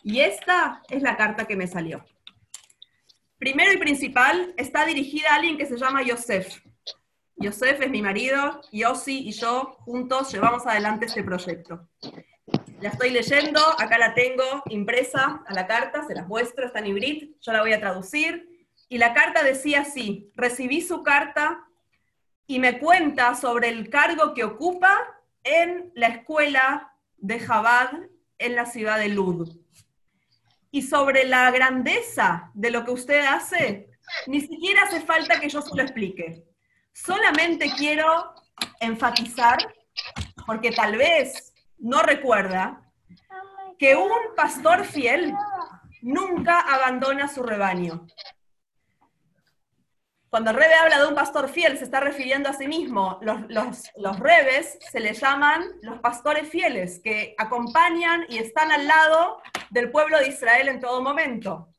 y 0.02 0.20
esta 0.20 0.82
es 0.88 1.02
la 1.02 1.16
carta 1.16 1.46
que 1.46 1.56
me 1.56 1.66
salió. 1.66 2.04
Primero 3.38 3.72
y 3.72 3.78
principal, 3.78 4.52
está 4.58 4.84
dirigida 4.84 5.30
a 5.30 5.36
alguien 5.36 5.56
que 5.56 5.66
se 5.66 5.78
llama 5.78 6.02
Yosef. 6.02 6.60
Yosef 7.36 7.80
es 7.80 7.90
mi 7.90 8.02
marido, 8.02 8.60
Yossi 8.70 9.26
y 9.26 9.32
yo 9.32 9.76
juntos 9.80 10.30
llevamos 10.30 10.66
adelante 10.66 11.06
este 11.06 11.24
proyecto. 11.24 11.88
La 12.80 12.88
estoy 12.88 13.10
leyendo, 13.10 13.60
acá 13.78 13.98
la 13.98 14.14
tengo 14.14 14.62
impresa 14.70 15.42
a 15.46 15.52
la 15.52 15.66
carta, 15.66 16.06
se 16.06 16.14
las 16.14 16.26
muestro, 16.26 16.66
está 16.66 16.78
en 16.78 16.86
hibrid, 16.86 17.30
yo 17.40 17.52
la 17.52 17.60
voy 17.60 17.72
a 17.72 17.80
traducir. 17.80 18.66
Y 18.88 18.98
la 18.98 19.12
carta 19.12 19.42
decía 19.42 19.82
así, 19.82 20.30
recibí 20.34 20.80
su 20.80 21.02
carta 21.02 21.64
y 22.46 22.58
me 22.58 22.78
cuenta 22.78 23.34
sobre 23.34 23.68
el 23.68 23.90
cargo 23.90 24.34
que 24.34 24.44
ocupa 24.44 24.98
en 25.44 25.92
la 25.94 26.08
escuela 26.08 26.92
de 27.18 27.38
Jabad 27.38 27.90
en 28.38 28.56
la 28.56 28.66
ciudad 28.66 28.98
de 28.98 29.08
Lud. 29.08 29.56
Y 30.72 30.82
sobre 30.82 31.24
la 31.26 31.50
grandeza 31.50 32.50
de 32.54 32.70
lo 32.70 32.84
que 32.84 32.90
usted 32.90 33.24
hace, 33.26 33.90
ni 34.26 34.40
siquiera 34.40 34.82
hace 34.82 35.00
falta 35.02 35.38
que 35.38 35.48
yo 35.48 35.62
se 35.62 35.74
lo 35.76 35.82
explique. 35.82 36.44
Solamente 36.92 37.70
quiero 37.76 38.34
enfatizar, 38.80 39.58
porque 40.46 40.72
tal 40.72 40.96
vez 40.96 41.49
no 41.80 42.02
recuerda 42.02 42.82
que 43.78 43.96
un 43.96 44.34
pastor 44.36 44.84
fiel 44.84 45.34
nunca 46.02 46.60
abandona 46.60 47.28
su 47.28 47.42
rebaño. 47.42 48.06
Cuando 50.28 50.50
el 50.50 50.56
rebe 50.56 50.74
habla 50.74 51.00
de 51.00 51.08
un 51.08 51.14
pastor 51.14 51.48
fiel, 51.48 51.76
se 51.76 51.84
está 51.84 51.98
refiriendo 51.98 52.48
a 52.48 52.52
sí 52.52 52.68
mismo. 52.68 53.18
Los, 53.20 53.40
los, 53.48 53.90
los 53.96 54.18
rebes 54.20 54.78
se 54.92 55.00
les 55.00 55.20
llaman 55.20 55.64
los 55.82 55.98
pastores 55.98 56.48
fieles, 56.48 57.00
que 57.02 57.34
acompañan 57.36 58.26
y 58.28 58.38
están 58.38 58.70
al 58.70 58.86
lado 58.86 59.42
del 59.70 59.90
pueblo 59.90 60.18
de 60.18 60.28
Israel 60.28 60.68
en 60.68 60.78
todo 60.78 61.02
momento. 61.02 61.74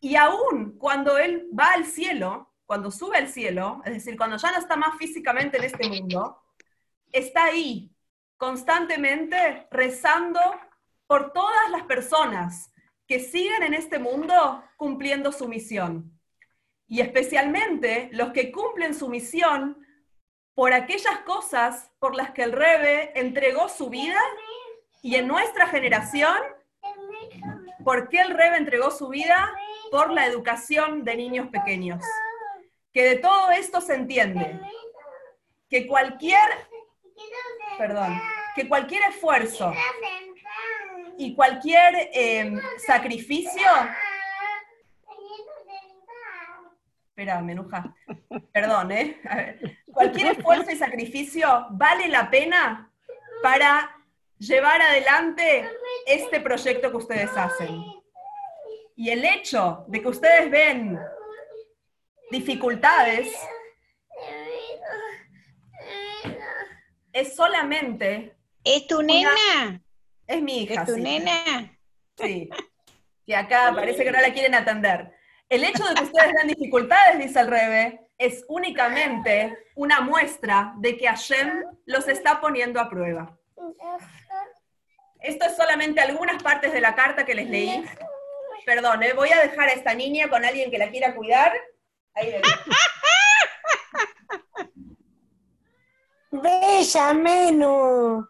Y 0.00 0.16
aún 0.16 0.78
cuando 0.78 1.18
él 1.18 1.48
va 1.58 1.72
al 1.74 1.84
cielo, 1.84 2.54
cuando 2.64 2.90
sube 2.90 3.18
al 3.18 3.28
cielo, 3.28 3.82
es 3.84 3.92
decir, 3.92 4.16
cuando 4.16 4.38
ya 4.38 4.50
no 4.52 4.58
está 4.58 4.76
más 4.76 4.96
físicamente 4.96 5.58
en 5.58 5.64
este 5.64 5.86
mundo, 5.86 6.42
está 7.12 7.44
ahí 7.44 7.91
constantemente 8.42 9.68
rezando 9.70 10.40
por 11.06 11.32
todas 11.32 11.70
las 11.70 11.84
personas 11.84 12.72
que 13.06 13.20
siguen 13.20 13.62
en 13.62 13.72
este 13.72 14.00
mundo 14.00 14.64
cumpliendo 14.76 15.30
su 15.30 15.46
misión 15.46 16.18
y 16.88 17.02
especialmente 17.02 18.08
los 18.10 18.32
que 18.32 18.50
cumplen 18.50 18.96
su 18.96 19.08
misión 19.08 19.86
por 20.56 20.72
aquellas 20.72 21.18
cosas 21.20 21.92
por 22.00 22.16
las 22.16 22.32
que 22.32 22.42
el 22.42 22.50
Rebe 22.50 23.12
entregó 23.14 23.68
su 23.68 23.88
vida 23.90 24.20
y 25.02 25.14
en 25.14 25.28
nuestra 25.28 25.68
generación, 25.68 26.36
¿por 27.84 28.08
qué 28.08 28.22
el 28.22 28.30
Rebe 28.30 28.56
entregó 28.56 28.90
su 28.90 29.06
vida? 29.06 29.54
Por 29.92 30.10
la 30.10 30.26
educación 30.26 31.04
de 31.04 31.14
niños 31.14 31.46
pequeños. 31.46 32.04
Que 32.92 33.04
de 33.04 33.16
todo 33.18 33.52
esto 33.52 33.80
se 33.80 33.94
entiende 33.94 34.58
que 35.70 35.86
cualquier, 35.86 36.42
perdón, 37.78 38.20
que 38.54 38.68
cualquier 38.68 39.02
esfuerzo 39.10 39.72
y 41.18 41.34
cualquier 41.34 42.10
eh, 42.12 42.52
sacrificio 42.86 43.68
Espera, 47.12 47.42
menuja. 47.42 47.94
Perdón, 48.52 48.90
¿eh? 48.90 49.20
Cualquier 49.92 50.38
esfuerzo 50.38 50.70
y 50.70 50.76
sacrificio 50.76 51.66
vale 51.72 52.08
la 52.08 52.30
pena 52.30 52.90
para 53.42 53.94
llevar 54.38 54.80
adelante 54.80 55.68
este 56.06 56.40
proyecto 56.40 56.90
que 56.90 56.96
ustedes 56.96 57.30
hacen. 57.36 57.84
Y 58.96 59.10
el 59.10 59.26
hecho 59.26 59.84
de 59.88 60.00
que 60.00 60.08
ustedes 60.08 60.50
ven 60.50 60.98
dificultades 62.30 63.30
es 67.12 67.34
solamente... 67.36 68.36
¿Es 68.64 68.86
tu 68.86 69.02
nena? 69.02 69.82
Es 70.26 70.42
mi 70.42 70.62
hija. 70.62 70.82
¿Es 70.82 70.86
tu 70.86 70.96
nena? 70.96 71.78
Sí. 72.16 72.48
Y 73.26 73.32
acá 73.32 73.72
parece 73.74 74.04
que 74.04 74.12
no 74.12 74.20
la 74.20 74.32
quieren 74.32 74.54
atender. 74.54 75.12
El 75.48 75.64
hecho 75.64 75.84
de 75.84 75.94
que 75.94 76.04
ustedes 76.04 76.32
den 76.32 76.48
dificultades, 76.48 77.18
dice 77.18 77.40
el 77.40 77.48
Rebe, 77.48 78.08
es 78.18 78.44
únicamente 78.48 79.56
una 79.74 80.00
muestra 80.00 80.74
de 80.78 80.96
que 80.96 81.06
Hashem 81.06 81.64
los 81.86 82.08
está 82.08 82.40
poniendo 82.40 82.80
a 82.80 82.88
prueba. 82.88 83.36
Esto 85.20 85.46
es 85.46 85.56
solamente 85.56 86.00
algunas 86.00 86.42
partes 86.42 86.72
de 86.72 86.80
la 86.80 86.94
carta 86.94 87.24
que 87.24 87.34
les 87.34 87.48
leí. 87.48 87.84
Perdón, 88.64 89.02
¿eh? 89.02 89.12
voy 89.12 89.30
a 89.30 89.40
dejar 89.40 89.68
a 89.68 89.72
esta 89.72 89.94
niña 89.94 90.28
con 90.28 90.44
alguien 90.44 90.70
que 90.70 90.78
la 90.78 90.90
quiera 90.90 91.14
cuidar. 91.14 91.52
Ahí 92.14 92.32
Bella, 96.32 97.12
Menú. 97.12 98.26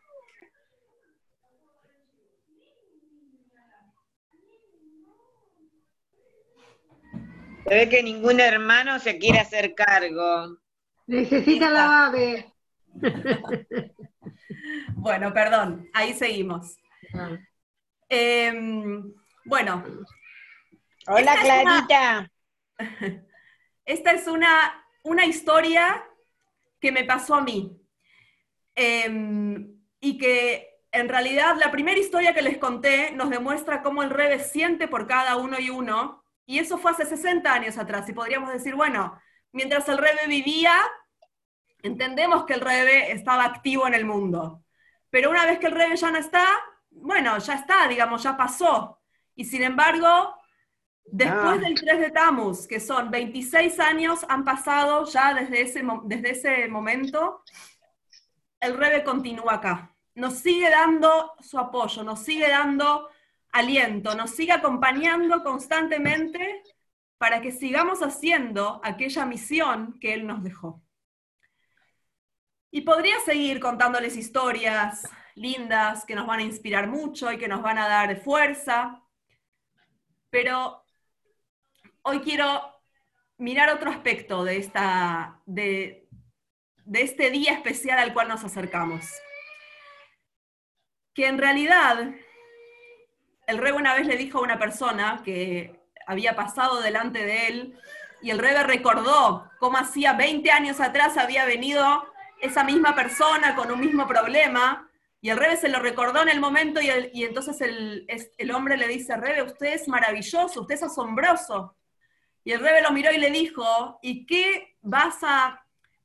Se 7.65 7.75
ve 7.75 7.89
que 7.89 8.03
ningún 8.03 8.41
hermano 8.41 8.99
se 8.99 9.19
quiere 9.19 9.39
hacer 9.39 9.75
cargo. 9.75 10.59
Necesita 11.07 11.71
la 11.71 12.07
ave. 12.07 12.53
bueno, 14.97 15.33
perdón, 15.33 15.89
ahí 15.95 16.13
seguimos. 16.13 16.77
Ah. 17.15 17.39
Em, 18.09 19.15
bueno. 19.45 19.85
Hola, 21.07 21.37
Clarita. 21.41 22.31
esta 23.85 24.11
es 24.11 24.27
una, 24.27 24.85
una 25.05 25.25
historia 25.25 26.05
que 26.81 26.91
me 26.91 27.05
pasó 27.05 27.37
a 27.37 27.43
mí. 27.43 27.79
Em, 28.75 29.79
y 30.01 30.19
que 30.19 30.81
en 30.93 31.09
realidad 31.09 31.57
la 31.59 31.71
primera 31.71 31.99
historia 31.99 32.35
que 32.35 32.43
les 32.43 32.59
conté 32.59 33.13
nos 33.13 33.31
demuestra 33.31 33.83
cómo 33.83 34.03
el 34.03 34.11
Rebe 34.11 34.39
siente 34.39 34.89
por 34.89 35.07
cada 35.07 35.37
uno 35.37 35.59
y 35.59 35.71
uno 35.71 36.23
y 36.47 36.59
eso 36.59 36.79
fue 36.79 36.91
hace 36.91 37.07
60 37.07 37.53
años 37.53 37.79
atrás. 37.79 38.09
Y 38.09 38.13
podríamos 38.13 38.53
decir, 38.53 38.75
bueno, 38.75 39.19
mientras 39.53 39.89
el 39.89 39.99
Rebe 39.99 40.27
vivía, 40.27 40.73
entendemos 41.83 42.45
que 42.45 42.55
el 42.55 42.61
Rebe 42.61 43.13
estaba 43.13 43.45
activo 43.45 43.87
en 43.87 43.95
el 43.95 44.05
mundo. 44.05 44.65
Pero 45.11 45.31
una 45.31 45.47
vez 45.47 45.59
que 45.59 45.67
el 45.67 45.75
Rebe 45.75 45.97
ya 45.97 46.11
no 46.11 46.19
está, 46.19 46.45
bueno, 46.91 47.39
ya 47.39 47.55
está, 47.55 47.89
digamos, 47.89 48.23
ya 48.23 48.37
pasó. 48.37 49.01
Y 49.35 49.45
sin 49.45 49.63
embargo, 49.63 50.35
después 51.05 51.59
ah. 51.59 51.59
del 51.59 51.75
3 51.75 52.01
de 52.01 52.11
Tamus, 52.11 52.67
que 52.67 52.81
son 52.81 53.11
26 53.11 53.79
años, 53.81 54.27
han 54.29 54.45
pasado 54.45 55.05
ya 55.07 55.35
desde 55.35 55.63
ese, 55.63 55.83
desde 56.05 56.31
ese 56.31 56.69
momento, 56.69 57.43
el 58.63 58.79
Rebe 58.79 59.03
continúa 59.03 59.55
acá. 59.55 59.95
Nos 60.15 60.39
sigue 60.39 60.71
dando 60.71 61.35
su 61.41 61.59
apoyo, 61.59 62.05
nos 62.05 62.21
sigue 62.21 62.49
dando 62.49 63.09
aliento, 63.51 64.15
nos 64.15 64.31
siga 64.31 64.57
acompañando 64.57 65.43
constantemente 65.43 66.63
para 67.19 67.41
que 67.41 67.51
sigamos 67.51 68.03
haciendo 68.03 68.81
aquella 68.85 69.27
misión 69.27 69.99
que 70.01 70.15
Él 70.15 70.27
nos 70.27 70.43
dejó. 70.45 70.81
Y 72.71 72.83
podría 72.83 73.19
seguir 73.21 73.59
contándoles 73.59 74.17
historias 74.17 75.03
lindas 75.35 76.05
que 76.05 76.15
nos 76.15 76.27
van 76.27 76.41
a 76.41 76.45
inspirar 76.45 76.89
mucho 76.89 77.33
y 77.33 77.39
que 77.39 77.49
nos 77.49 77.63
van 77.63 77.79
a 77.79 77.89
dar 77.89 78.23
fuerza, 78.23 79.03
pero 80.31 80.85
hoy 82.03 82.21
quiero 82.21 82.63
mirar 83.39 83.71
otro 83.71 83.91
aspecto 83.91 84.45
de, 84.45 84.59
esta, 84.59 85.41
de, 85.47 86.02
de 86.85 87.03
este 87.03 87.31
día 87.31 87.53
especial 87.53 87.99
al 87.99 88.13
cual 88.13 88.29
nos 88.29 88.45
acercamos. 88.45 89.07
Que 91.15 91.27
en 91.27 91.39
realidad 91.39 92.15
el 93.47 93.59
rebe 93.59 93.77
una 93.77 93.95
vez 93.95 94.07
le 94.07 94.17
dijo 94.17 94.39
a 94.39 94.43
una 94.43 94.59
persona 94.59 95.23
que 95.25 95.81
había 96.07 96.35
pasado 96.35 96.81
delante 96.81 97.25
de 97.25 97.47
él, 97.49 97.79
y 98.23 98.31
el 98.31 98.39
rebe 98.39 98.63
recordó 98.63 99.51
cómo 99.59 99.79
hacía 99.79 100.13
20 100.13 100.51
años 100.51 100.81
atrás 100.81 101.19
había 101.19 101.45
venido 101.45 102.07
esa 102.41 102.65
misma 102.65 102.95
persona 102.95 103.55
con 103.55 103.71
un 103.71 103.81
mismo 103.81 104.07
problema, 104.07 104.89
y 105.21 105.31
el 105.31 105.37
rebe 105.37 105.57
se 105.57 105.69
lo 105.69 105.79
recordó 105.79 106.23
en 106.23 106.29
el 106.29 106.41
momento, 106.41 106.81
y, 106.81 107.23
entonces 107.23 107.61
el, 107.61 108.07
el, 108.09 108.51
hombre 108.51 108.77
le 108.77 108.89
dice, 108.89 109.17
rebe, 109.17 109.43
usted 109.43 109.75
es 109.75 109.87
maravilloso, 109.87 110.63
usted 110.63 110.75
es 110.75 110.83
asombroso. 110.83 111.77
Y 112.45 112.51
el 112.51 112.61
rebe 112.61 112.83
lo 112.83 112.91
miró 112.91 113.13
y 113.13 113.19
le 113.19 113.31
dijo, 113.31 114.01
¿y 114.03 114.27
qué 114.27 114.77
vas 114.83 115.19
a, 115.23 115.62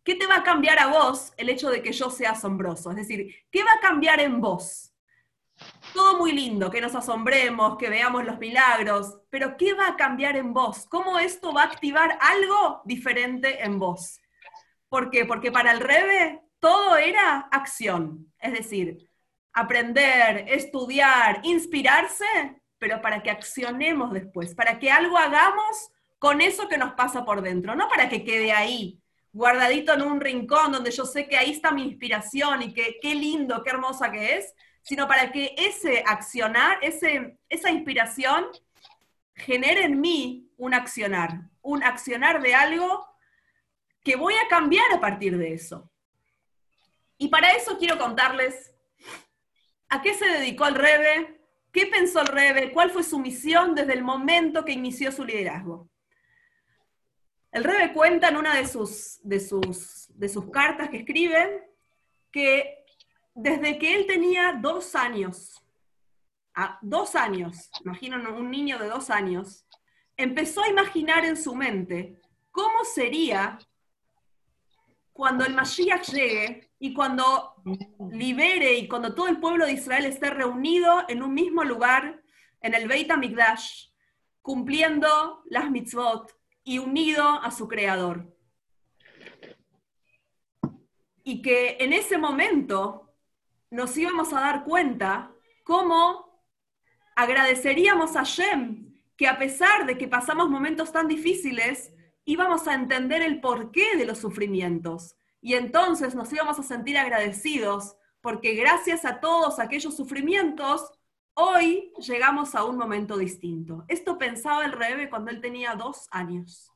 qué 0.08 0.16
te 0.16 0.26
va 0.26 0.38
a 0.38 0.44
cambiar 0.44 0.80
a 0.80 0.88
vos 0.88 1.34
el 1.36 1.50
hecho 1.50 1.70
de 1.70 1.84
que 1.84 1.92
yo 1.92 2.10
sea 2.10 2.32
asombroso? 2.32 2.92
Es 2.92 2.96
decir, 2.96 3.44
¿qué 3.52 3.62
va 3.62 3.74
a 3.74 3.82
cambiar 3.82 4.22
en 4.22 4.40
vos? 4.40 4.94
Todo 5.94 6.18
muy 6.18 6.32
lindo, 6.32 6.72
que 6.72 6.80
nos 6.80 6.96
asombremos, 6.96 7.78
que 7.78 7.90
veamos 7.90 8.24
los 8.24 8.40
milagros, 8.40 9.20
pero 9.30 9.58
¿qué 9.58 9.74
va 9.74 9.90
a 9.90 9.96
cambiar 9.98 10.38
en 10.38 10.54
vos? 10.54 10.86
¿Cómo 10.88 11.20
esto 11.20 11.52
va 11.52 11.64
a 11.64 11.66
activar 11.66 12.18
algo 12.22 12.82
diferente 12.86 13.62
en 13.66 13.80
vos? 13.80 14.22
¿Por 14.88 15.10
qué? 15.10 15.26
Porque 15.26 15.52
para 15.52 15.74
el 15.74 15.82
Rebe 15.82 16.42
todo 16.60 16.96
era 16.96 17.40
acción, 17.52 18.32
es 18.40 18.54
decir, 18.54 19.12
aprender, 19.52 20.46
estudiar, 20.48 21.42
inspirarse, 21.44 22.62
pero 22.78 23.02
para 23.02 23.22
que 23.22 23.30
accionemos 23.30 24.14
después, 24.14 24.56
para 24.56 24.80
que 24.80 24.90
algo 24.90 25.18
hagamos 25.18 25.92
con 26.18 26.40
eso 26.40 26.70
que 26.70 26.78
nos 26.78 26.94
pasa 26.94 27.26
por 27.26 27.42
dentro, 27.42 27.76
no 27.76 27.90
para 27.90 28.08
que 28.08 28.24
quede 28.24 28.54
ahí, 28.54 29.02
guardadito 29.38 29.94
en 29.94 30.02
un 30.02 30.20
rincón 30.20 30.72
donde 30.72 30.90
yo 30.90 31.06
sé 31.06 31.28
que 31.28 31.38
ahí 31.38 31.52
está 31.52 31.72
mi 31.72 31.84
inspiración 31.84 32.64
y 32.64 32.74
que 32.74 32.98
qué 33.00 33.14
lindo, 33.14 33.64
qué 33.64 33.70
hermosa 33.70 34.12
que 34.12 34.36
es, 34.36 34.56
sino 34.82 35.08
para 35.08 35.32
que 35.32 35.54
ese 35.56 36.04
accionar, 36.08 36.80
ese, 36.82 37.38
esa 37.48 37.70
inspiración, 37.70 38.48
genere 39.36 39.84
en 39.84 40.02
mí 40.02 40.50
un 40.58 40.74
accionar, 40.74 41.42
un 41.62 41.84
accionar 41.84 42.42
de 42.42 42.56
algo 42.56 43.06
que 44.04 44.16
voy 44.16 44.34
a 44.34 44.48
cambiar 44.48 44.92
a 44.92 45.00
partir 45.00 45.38
de 45.38 45.54
eso. 45.54 45.88
Y 47.20 47.28
para 47.28 47.52
eso 47.52 47.78
quiero 47.78 48.00
contarles 48.00 48.74
a 49.90 50.02
qué 50.02 50.16
se 50.16 50.26
dedicó 50.26 50.66
el 50.66 50.76
Rebe, 50.76 51.42
qué 51.72 51.86
pensó 51.86 52.22
el 52.22 52.28
Rebe, 52.28 52.72
cuál 52.72 52.90
fue 52.90 53.04
su 53.04 53.20
misión 53.20 53.76
desde 53.76 53.94
el 53.94 54.04
momento 54.04 54.66
que 54.66 54.72
inició 54.72 55.12
su 55.12 55.24
liderazgo. 55.24 55.88
El 57.58 57.64
Rebe 57.64 57.92
cuenta 57.92 58.28
en 58.28 58.38
una 58.38 58.56
de 58.56 58.68
sus, 58.68 59.20
de 59.24 59.40
sus, 59.40 60.10
de 60.10 60.30
sus 60.30 60.52
cartas 60.52 60.90
que 60.90 60.98
escribe 60.98 61.68
que 62.32 62.86
desde 63.34 63.80
que 63.80 63.96
él 63.96 64.06
tenía 64.06 64.60
dos 64.62 64.94
años, 64.94 65.60
a 66.54 66.78
dos 66.84 67.16
años, 67.16 67.72
imagino 67.84 68.18
un 68.38 68.52
niño 68.52 68.78
de 68.78 68.88
dos 68.90 69.10
años, 69.10 69.66
empezó 70.16 70.62
a 70.62 70.70
imaginar 70.70 71.26
en 71.26 71.36
su 71.36 71.56
mente 71.56 72.22
cómo 72.52 72.84
sería 72.84 73.58
cuando 75.12 75.44
el 75.44 75.56
Mashiach 75.56 76.12
llegue 76.12 76.70
y 76.78 76.94
cuando 76.94 77.56
libere 78.12 78.78
y 78.78 78.88
cuando 78.88 79.16
todo 79.16 79.30
el 79.30 79.40
pueblo 79.40 79.66
de 79.66 79.74
Israel 79.74 80.06
esté 80.06 80.30
reunido 80.30 81.06
en 81.08 81.24
un 81.24 81.34
mismo 81.34 81.64
lugar, 81.64 82.22
en 82.62 82.76
el 82.76 82.88
Beit 82.88 83.10
HaMikdash, 83.10 83.88
cumpliendo 84.44 85.42
las 85.50 85.72
mitzvot 85.72 86.37
y 86.68 86.80
unido 86.80 87.24
a 87.24 87.50
su 87.50 87.70
creador. 87.70 88.28
Y 91.24 91.42
que 91.42 91.78
en 91.80 91.94
ese 91.94 92.18
momento 92.18 93.16
nos 93.72 93.98
íbamos 93.98 94.34
a 94.34 94.42
dar 94.42 94.66
cuenta 94.66 95.32
cómo 95.64 96.44
agradeceríamos 97.16 98.18
a 98.18 98.24
Shem 98.24 98.94
que 99.16 99.30
a 99.30 99.38
pesar 99.40 99.86
de 99.86 99.98
que 99.98 100.10
pasamos 100.10 100.50
momentos 100.50 100.92
tan 100.92 101.08
difíciles, 101.08 101.94
íbamos 102.26 102.68
a 102.68 102.74
entender 102.74 103.22
el 103.22 103.40
porqué 103.40 103.96
de 103.96 104.06
los 104.06 104.18
sufrimientos. 104.18 105.16
Y 105.40 105.54
entonces 105.54 106.16
nos 106.16 106.34
íbamos 106.34 106.60
a 106.60 106.64
sentir 106.64 106.98
agradecidos 106.98 107.96
porque 108.20 108.56
gracias 108.56 109.06
a 109.06 109.22
todos 109.22 109.60
aquellos 109.60 109.96
sufrimientos, 109.96 110.92
hoy 111.38 111.94
llegamos 112.00 112.56
a 112.56 112.64
un 112.66 112.78
momento 112.78 113.16
distinto. 113.18 113.86
Esto 113.88 114.18
pensaba 114.18 114.66
el 114.66 114.72
Rebe 114.72 115.10
cuando 115.10 115.32
él 115.32 115.40
tenía 115.40 115.76
dos 115.76 116.08
años. 116.12 116.72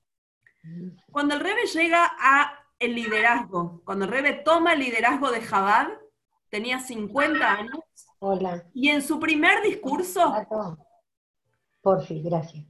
Cuando 1.11 1.33
el 1.33 1.39
Rebe 1.39 1.65
llega 1.65 2.11
a 2.19 2.53
el 2.77 2.95
liderazgo, 2.95 3.81
cuando 3.83 4.05
el 4.05 4.11
Rebe 4.11 4.33
toma 4.33 4.73
el 4.73 4.79
liderazgo 4.79 5.31
de 5.31 5.41
Jabad, 5.41 5.87
tenía 6.49 6.79
50 6.79 7.51
años. 7.51 7.79
Hola. 8.19 8.63
Y 8.73 8.89
en 8.89 9.01
su 9.01 9.19
primer 9.19 9.63
discurso, 9.63 10.33
Por 11.81 12.05
fin, 12.05 12.23
gracias. 12.23 12.63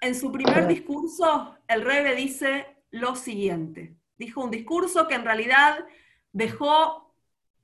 en 0.00 0.14
su 0.16 0.32
primer 0.32 0.66
discurso, 0.66 1.56
el 1.68 1.82
Rebe 1.82 2.16
dice 2.16 2.82
lo 2.90 3.14
siguiente. 3.14 3.96
Dijo 4.16 4.42
un 4.42 4.50
discurso 4.50 5.06
que 5.06 5.14
en 5.14 5.24
realidad 5.24 5.84
dejó 6.32 7.14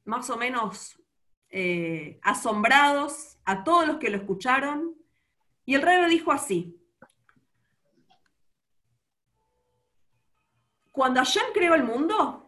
más 0.04 0.30
o 0.30 0.36
menos 0.36 0.96
eh, 1.48 2.20
asombrados 2.22 3.33
a 3.44 3.64
todos 3.64 3.86
los 3.86 3.96
que 3.98 4.10
lo 4.10 4.16
escucharon. 4.16 4.94
Y 5.64 5.74
el 5.74 5.82
Rebe 5.82 6.08
dijo 6.08 6.32
así. 6.32 6.80
Cuando 10.92 11.20
Hashem 11.20 11.46
creó 11.52 11.74
el 11.74 11.82
mundo, 11.82 12.44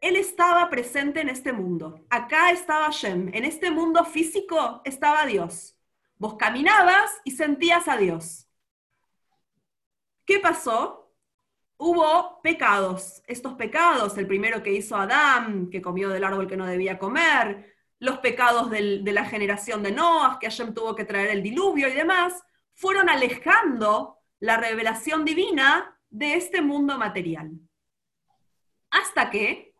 él 0.00 0.16
estaba 0.16 0.68
presente 0.70 1.20
en 1.20 1.28
este 1.28 1.52
mundo. 1.52 2.04
Acá 2.10 2.50
estaba 2.50 2.86
Hashem. 2.86 3.30
En 3.34 3.44
este 3.44 3.70
mundo 3.70 4.04
físico 4.04 4.80
estaba 4.84 5.26
Dios. 5.26 5.78
Vos 6.16 6.34
caminabas 6.34 7.20
y 7.24 7.32
sentías 7.32 7.86
a 7.86 7.96
Dios. 7.96 8.48
¿Qué 10.24 10.38
pasó? 10.38 11.12
Hubo 11.76 12.40
pecados. 12.42 13.22
Estos 13.26 13.54
pecados, 13.54 14.16
el 14.16 14.26
primero 14.26 14.62
que 14.62 14.72
hizo 14.72 14.96
Adán, 14.96 15.68
que 15.68 15.82
comió 15.82 16.08
del 16.08 16.24
árbol 16.24 16.46
que 16.46 16.56
no 16.56 16.66
debía 16.66 16.98
comer, 16.98 17.71
los 18.02 18.18
pecados 18.18 18.68
de 18.68 19.12
la 19.12 19.24
generación 19.26 19.80
de 19.84 19.92
Noah, 19.92 20.40
que 20.40 20.48
Hashem 20.48 20.74
tuvo 20.74 20.96
que 20.96 21.04
traer 21.04 21.30
el 21.30 21.40
diluvio 21.40 21.86
y 21.86 21.92
demás, 21.92 22.42
fueron 22.74 23.08
alejando 23.08 24.18
la 24.40 24.56
revelación 24.56 25.24
divina 25.24 25.96
de 26.10 26.34
este 26.34 26.62
mundo 26.62 26.98
material. 26.98 27.52
Hasta 28.90 29.30
que 29.30 29.76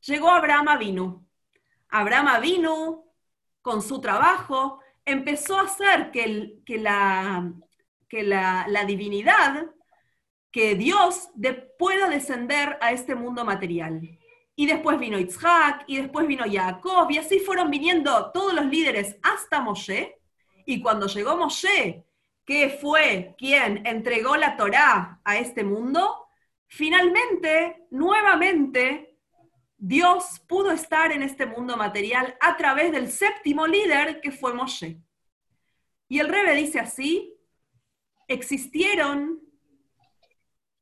llegó 0.00 0.30
Abraham 0.30 0.68
Avinu. 0.68 1.28
Abraham 1.90 2.28
Avinu, 2.28 3.04
con 3.60 3.82
su 3.82 4.00
trabajo, 4.00 4.80
empezó 5.04 5.58
a 5.58 5.64
hacer 5.64 6.10
que, 6.10 6.78
la, 6.78 7.52
divinidad, 8.86 9.66
que 10.50 10.76
Dios 10.76 11.28
pueda 11.78 12.08
descender 12.08 12.78
a 12.80 12.92
este 12.92 13.14
mundo 13.14 13.44
material. 13.44 14.00
Y 14.56 14.66
después 14.66 14.98
vino 14.98 15.18
Isaac, 15.18 15.84
y 15.86 15.98
después 15.98 16.26
vino 16.26 16.44
Jacob, 16.50 17.10
y 17.10 17.18
así 17.18 17.38
fueron 17.40 17.70
viniendo 17.70 18.32
todos 18.32 18.54
los 18.54 18.66
líderes 18.66 19.16
hasta 19.22 19.60
Moshe. 19.60 20.18
Y 20.64 20.80
cuando 20.80 21.06
llegó 21.06 21.36
Moshe, 21.36 22.04
que 22.44 22.70
fue 22.80 23.34
quien 23.36 23.86
entregó 23.86 24.34
la 24.36 24.56
Torá 24.56 25.20
a 25.22 25.36
este 25.36 25.62
mundo, 25.62 26.26
finalmente, 26.66 27.86
nuevamente, 27.90 29.18
Dios 29.76 30.40
pudo 30.46 30.70
estar 30.70 31.12
en 31.12 31.22
este 31.22 31.44
mundo 31.44 31.76
material 31.76 32.34
a 32.40 32.56
través 32.56 32.92
del 32.92 33.10
séptimo 33.10 33.66
líder 33.66 34.20
que 34.22 34.32
fue 34.32 34.54
Moshe. 34.54 34.98
Y 36.08 36.18
el 36.18 36.28
Rebe 36.28 36.54
dice 36.54 36.80
así, 36.80 37.34
existieron 38.26 39.45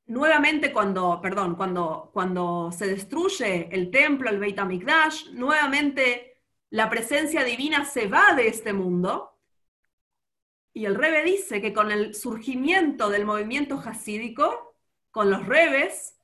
nuevamente 0.07 0.73
cuando, 0.73 1.21
perdón, 1.21 1.55
cuando, 1.55 2.11
cuando 2.13 2.71
se 2.73 2.87
destruye 2.87 3.69
el 3.73 3.91
templo, 3.91 4.31
el 4.31 4.39
Beit 4.39 4.59
HaMikdash, 4.59 5.31
nuevamente 5.33 6.43
la 6.71 6.91
presencia 6.91 7.45
divina 7.45 7.85
se 7.85 8.07
va 8.07 8.35
de 8.35 8.49
este 8.49 8.73
mundo. 8.73 9.39
Y 10.73 10.87
el 10.87 10.97
Rebe 10.97 11.23
dice 11.23 11.61
que 11.61 11.73
con 11.73 11.93
el 11.93 12.15
surgimiento 12.15 13.09
del 13.09 13.25
movimiento 13.25 13.81
hasídico, 13.85 14.77
con 15.11 15.31
los 15.31 15.47
Rebes, 15.47 16.19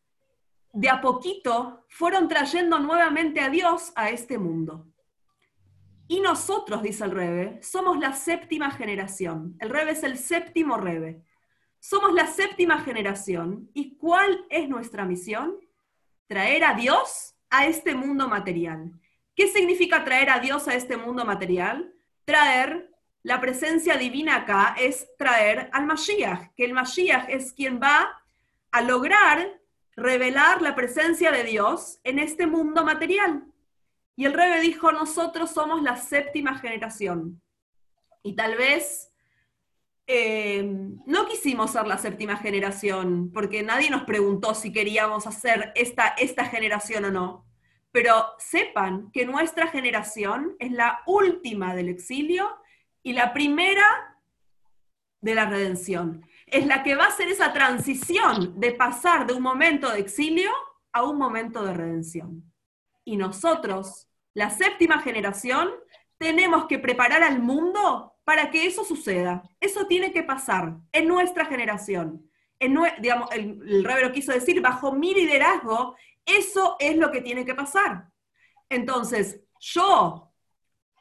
de 0.72 0.88
a 0.88 1.00
poquito 1.00 1.84
fueron 1.88 2.28
trayendo 2.28 2.78
nuevamente 2.78 3.40
a 3.40 3.48
Dios 3.48 3.92
a 3.94 4.10
este 4.10 4.38
mundo. 4.38 4.86
Y 6.08 6.20
nosotros, 6.20 6.82
dice 6.82 7.04
el 7.04 7.12
Rebe, 7.12 7.62
somos 7.62 7.98
la 8.00 8.12
séptima 8.12 8.72
generación. 8.72 9.56
El 9.60 9.70
Rebe 9.70 9.92
es 9.92 10.02
el 10.02 10.18
séptimo 10.18 10.76
Rebe. 10.76 11.22
Somos 11.80 12.12
la 12.12 12.26
séptima 12.26 12.80
generación. 12.80 13.70
¿Y 13.74 13.96
cuál 13.96 14.46
es 14.50 14.68
nuestra 14.68 15.04
misión? 15.04 15.56
Traer 16.28 16.62
a 16.64 16.74
Dios 16.74 17.34
a 17.48 17.66
este 17.66 17.94
mundo 17.94 18.28
material. 18.28 18.92
¿Qué 19.34 19.48
significa 19.48 20.04
traer 20.04 20.30
a 20.30 20.38
Dios 20.38 20.68
a 20.68 20.74
este 20.74 20.96
mundo 20.96 21.24
material? 21.24 21.92
Traer 22.24 22.90
la 23.22 23.40
presencia 23.40 23.96
divina 23.96 24.36
acá 24.36 24.76
es 24.78 25.08
traer 25.16 25.70
al 25.72 25.86
Mashiach, 25.86 26.54
que 26.54 26.64
el 26.64 26.74
Mashiach 26.74 27.28
es 27.28 27.52
quien 27.52 27.80
va 27.80 28.22
a 28.70 28.82
lograr 28.82 29.60
revelar 29.96 30.62
la 30.62 30.74
presencia 30.74 31.32
de 31.32 31.44
Dios 31.44 31.98
en 32.04 32.18
este 32.18 32.46
mundo 32.46 32.84
material. 32.84 33.44
Y 34.16 34.26
el 34.26 34.34
Rebe 34.34 34.60
dijo, 34.60 34.92
nosotros 34.92 35.50
somos 35.50 35.82
la 35.82 35.96
séptima 35.96 36.58
generación. 36.58 37.40
Y 38.22 38.34
tal 38.34 38.56
vez 38.56 39.09
eh, 40.12 40.64
no 41.06 41.26
quisimos 41.28 41.70
ser 41.70 41.86
la 41.86 41.96
séptima 41.96 42.36
generación, 42.36 43.30
porque 43.32 43.62
nadie 43.62 43.90
nos 43.90 44.02
preguntó 44.02 44.54
si 44.56 44.72
queríamos 44.72 45.28
hacer 45.28 45.70
esta, 45.76 46.08
esta 46.18 46.46
generación 46.46 47.04
o 47.04 47.10
no. 47.12 47.46
Pero 47.92 48.12
sepan 48.38 49.12
que 49.12 49.24
nuestra 49.24 49.68
generación 49.68 50.56
es 50.58 50.72
la 50.72 51.00
última 51.06 51.76
del 51.76 51.88
exilio 51.88 52.58
y 53.04 53.12
la 53.12 53.32
primera 53.32 54.18
de 55.20 55.36
la 55.36 55.46
redención. 55.46 56.26
Es 56.46 56.66
la 56.66 56.82
que 56.82 56.96
va 56.96 57.04
a 57.04 57.08
hacer 57.08 57.28
esa 57.28 57.52
transición 57.52 58.58
de 58.58 58.72
pasar 58.72 59.28
de 59.28 59.34
un 59.34 59.42
momento 59.42 59.92
de 59.92 60.00
exilio 60.00 60.50
a 60.92 61.04
un 61.04 61.18
momento 61.18 61.64
de 61.64 61.72
redención. 61.72 62.52
Y 63.04 63.16
nosotros, 63.16 64.08
la 64.34 64.50
séptima 64.50 65.02
generación, 65.02 65.70
tenemos 66.18 66.66
que 66.66 66.80
preparar 66.80 67.22
al 67.22 67.40
mundo 67.40 68.16
para 68.30 68.48
que 68.48 68.64
eso 68.64 68.84
suceda. 68.84 69.42
Eso 69.58 69.88
tiene 69.88 70.12
que 70.12 70.22
pasar 70.22 70.76
en 70.92 71.08
nuestra 71.08 71.46
generación. 71.46 72.30
En 72.60 72.78
digamos, 73.00 73.28
el, 73.32 73.60
el 73.68 73.82
Rebe 73.82 74.02
lo 74.02 74.12
quiso 74.12 74.30
decir, 74.30 74.60
bajo 74.60 74.92
mi 74.92 75.12
liderazgo, 75.12 75.96
eso 76.24 76.76
es 76.78 76.96
lo 76.96 77.10
que 77.10 77.22
tiene 77.22 77.44
que 77.44 77.56
pasar. 77.56 78.08
Entonces, 78.68 79.40
yo, 79.58 80.32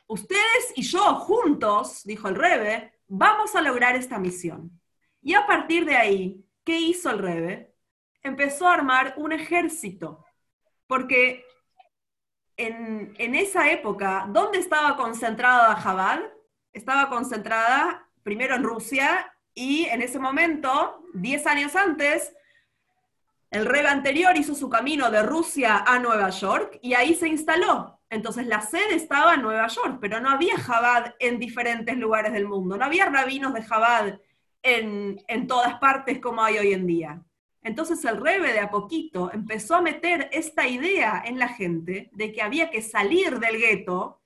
ustedes 0.07 0.73
y 0.75 0.81
yo 0.81 1.01
juntos, 1.17 2.01
dijo 2.03 2.29
el 2.29 2.33
Rebe, 2.33 2.93
vamos 3.07 3.55
a 3.55 3.61
lograr 3.61 3.95
esta 3.95 4.17
misión. 4.17 4.81
Y 5.21 5.35
a 5.35 5.45
partir 5.45 5.85
de 5.85 5.97
ahí, 5.97 6.43
¿qué 6.63 6.79
hizo 6.79 7.11
el 7.11 7.19
Rebe? 7.19 7.75
Empezó 8.23 8.67
a 8.67 8.73
armar 8.73 9.13
un 9.17 9.33
ejército, 9.33 10.25
porque 10.87 11.45
en, 12.57 13.13
en 13.19 13.35
esa 13.35 13.69
época, 13.69 14.25
¿dónde 14.31 14.57
estaba 14.57 14.97
concentrada 14.97 15.75
Jabal? 15.75 16.33
Estaba 16.73 17.10
concentrada 17.10 18.08
primero 18.23 18.55
en 18.55 18.63
Rusia 18.63 19.34
y 19.53 19.86
en 19.86 20.01
ese 20.01 20.19
momento, 20.19 21.03
10 21.13 21.47
años 21.47 21.75
antes, 21.75 22.34
el 23.51 23.65
rey 23.65 23.86
anterior 23.86 24.38
hizo 24.38 24.53
su 24.53 24.69
camino 24.69 25.10
de 25.10 25.23
Rusia 25.23 25.84
a 25.86 25.97
Nueva 25.97 26.29
York 26.29 26.77
y 26.82 26.93
ahí 26.93 27.15
se 27.15 27.27
instaló. 27.27 27.99
Entonces 28.10 28.45
la 28.47 28.62
sede 28.62 28.95
estaba 28.95 29.36
en 29.36 29.41
Nueva 29.41 29.67
York, 29.67 29.97
pero 29.99 30.19
no 30.19 30.29
había 30.29 30.58
Jabad 30.58 31.15
en 31.19 31.39
diferentes 31.39 31.97
lugares 31.97 32.32
del 32.34 32.47
mundo, 32.47 32.77
no 32.77 32.86
había 32.86 33.05
rabinos 33.05 33.53
de 33.53 33.63
Jabad 33.63 34.19
en, 34.62 35.21
en 35.27 35.47
todas 35.47 35.79
partes 35.79 36.19
como 36.19 36.43
hay 36.43 36.58
hoy 36.58 36.73
en 36.73 36.86
día. 36.86 37.23
Entonces 37.62 38.03
el 38.05 38.17
Rebe 38.17 38.53
de 38.53 38.60
a 38.60 38.69
poquito 38.71 39.32
empezó 39.34 39.75
a 39.75 39.82
meter 39.82 40.29
esta 40.32 40.67
idea 40.67 41.21
en 41.25 41.39
la 41.39 41.49
gente 41.49 42.10
de 42.13 42.32
que 42.32 42.41
había 42.41 42.69
que 42.69 42.82
salir 42.82 43.39
del 43.39 43.58
gueto, 43.58 44.18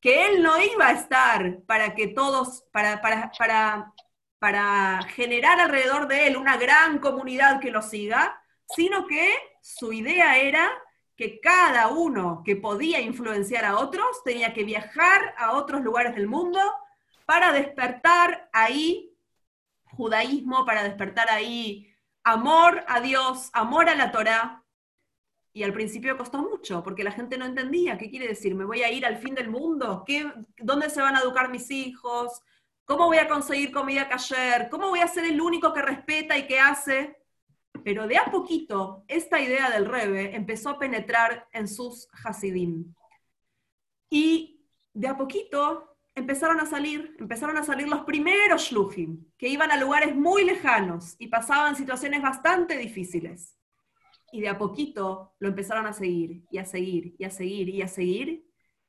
que 0.00 0.26
él 0.26 0.42
no 0.42 0.60
iba 0.62 0.88
a 0.88 0.92
estar 0.92 1.62
para 1.66 1.94
que 1.94 2.08
todos, 2.08 2.64
para, 2.72 3.00
para, 3.00 3.30
para 3.38 3.92
para 4.38 5.02
generar 5.14 5.60
alrededor 5.60 6.06
de 6.06 6.28
él 6.28 6.36
una 6.36 6.56
gran 6.56 6.98
comunidad 6.98 7.60
que 7.60 7.70
lo 7.70 7.82
siga, 7.82 8.40
sino 8.74 9.06
que 9.06 9.34
su 9.60 9.92
idea 9.92 10.38
era 10.38 10.70
que 11.16 11.40
cada 11.40 11.88
uno 11.88 12.42
que 12.44 12.54
podía 12.54 13.00
influenciar 13.00 13.64
a 13.64 13.78
otros 13.78 14.22
tenía 14.24 14.54
que 14.54 14.62
viajar 14.62 15.34
a 15.36 15.52
otros 15.52 15.82
lugares 15.82 16.14
del 16.14 16.28
mundo 16.28 16.60
para 17.26 17.52
despertar 17.52 18.48
ahí 18.52 19.12
judaísmo, 19.84 20.64
para 20.64 20.84
despertar 20.84 21.28
ahí 21.30 21.92
amor 22.22 22.84
a 22.86 23.00
Dios, 23.00 23.50
amor 23.52 23.88
a 23.88 23.96
la 23.96 24.12
Torá. 24.12 24.62
Y 25.58 25.64
al 25.64 25.72
principio 25.72 26.16
costó 26.16 26.38
mucho, 26.38 26.84
porque 26.84 27.02
la 27.02 27.10
gente 27.10 27.36
no 27.36 27.44
entendía 27.44 27.98
qué 27.98 28.08
quiere 28.08 28.28
decir, 28.28 28.54
me 28.54 28.64
voy 28.64 28.82
a 28.82 28.92
ir 28.92 29.04
al 29.04 29.16
fin 29.16 29.34
del 29.34 29.50
mundo, 29.50 30.04
¿Qué, 30.06 30.32
¿dónde 30.56 30.88
se 30.88 31.00
van 31.00 31.16
a 31.16 31.20
educar 31.20 31.50
mis 31.50 31.68
hijos? 31.72 32.40
¿Cómo 32.84 33.06
voy 33.06 33.16
a 33.16 33.26
conseguir 33.26 33.72
comida 33.72 34.08
cayer? 34.08 34.68
¿Cómo 34.70 34.88
voy 34.90 35.00
a 35.00 35.08
ser 35.08 35.24
el 35.24 35.40
único 35.40 35.72
que 35.72 35.82
respeta 35.82 36.38
y 36.38 36.46
que 36.46 36.60
hace? 36.60 37.16
Pero 37.82 38.06
de 38.06 38.18
a 38.18 38.26
poquito, 38.26 39.02
esta 39.08 39.40
idea 39.40 39.68
del 39.68 39.86
Rebe 39.86 40.36
empezó 40.36 40.70
a 40.70 40.78
penetrar 40.78 41.48
en 41.52 41.66
sus 41.66 42.06
Hasidim. 42.22 42.94
Y 44.08 44.64
de 44.94 45.08
a 45.08 45.16
poquito 45.16 45.96
empezaron 46.14 46.60
a 46.60 46.66
salir, 46.66 47.16
empezaron 47.18 47.56
a 47.56 47.64
salir 47.64 47.88
los 47.88 48.02
primeros 48.02 48.62
Shluchim, 48.62 49.24
que 49.36 49.48
iban 49.48 49.72
a 49.72 49.76
lugares 49.76 50.14
muy 50.14 50.44
lejanos 50.44 51.16
y 51.18 51.26
pasaban 51.26 51.74
situaciones 51.74 52.22
bastante 52.22 52.76
difíciles. 52.76 53.57
Y 54.32 54.40
de 54.40 54.48
a 54.48 54.58
poquito 54.58 55.34
lo 55.38 55.48
empezaron 55.48 55.86
a 55.86 55.92
seguir, 55.92 56.44
y 56.50 56.58
a 56.58 56.64
seguir, 56.64 57.14
y 57.18 57.24
a 57.24 57.30
seguir, 57.30 57.68
y 57.68 57.82
a 57.82 57.88
seguir. 57.88 58.44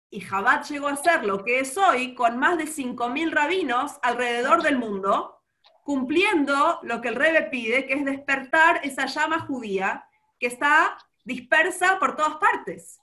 Y 0.10 0.22
Jabat 0.22 0.66
llegó 0.66 0.88
a 0.88 0.96
ser 0.96 1.24
lo 1.24 1.44
que 1.44 1.60
es 1.60 1.78
hoy, 1.78 2.16
con 2.16 2.38
más 2.38 2.58
de 2.58 2.66
5.000 2.66 3.32
rabinos 3.32 4.00
alrededor 4.02 4.64
del 4.64 4.78
mundo, 4.78 5.44
cumpliendo 5.84 6.80
lo 6.84 7.02
que 7.02 7.10
el 7.10 7.16
Rebe 7.16 7.44
pide, 7.44 7.86
que 7.86 7.94
es 7.94 8.06
despertar 8.06 8.82
esa 8.84 9.06
llama 9.06 9.40
judía 9.42 10.06
que 10.40 10.48
está 10.48 10.98
dispersa 11.24 12.00
por 12.00 12.16
todas 12.16 12.38
partes. 12.38 13.00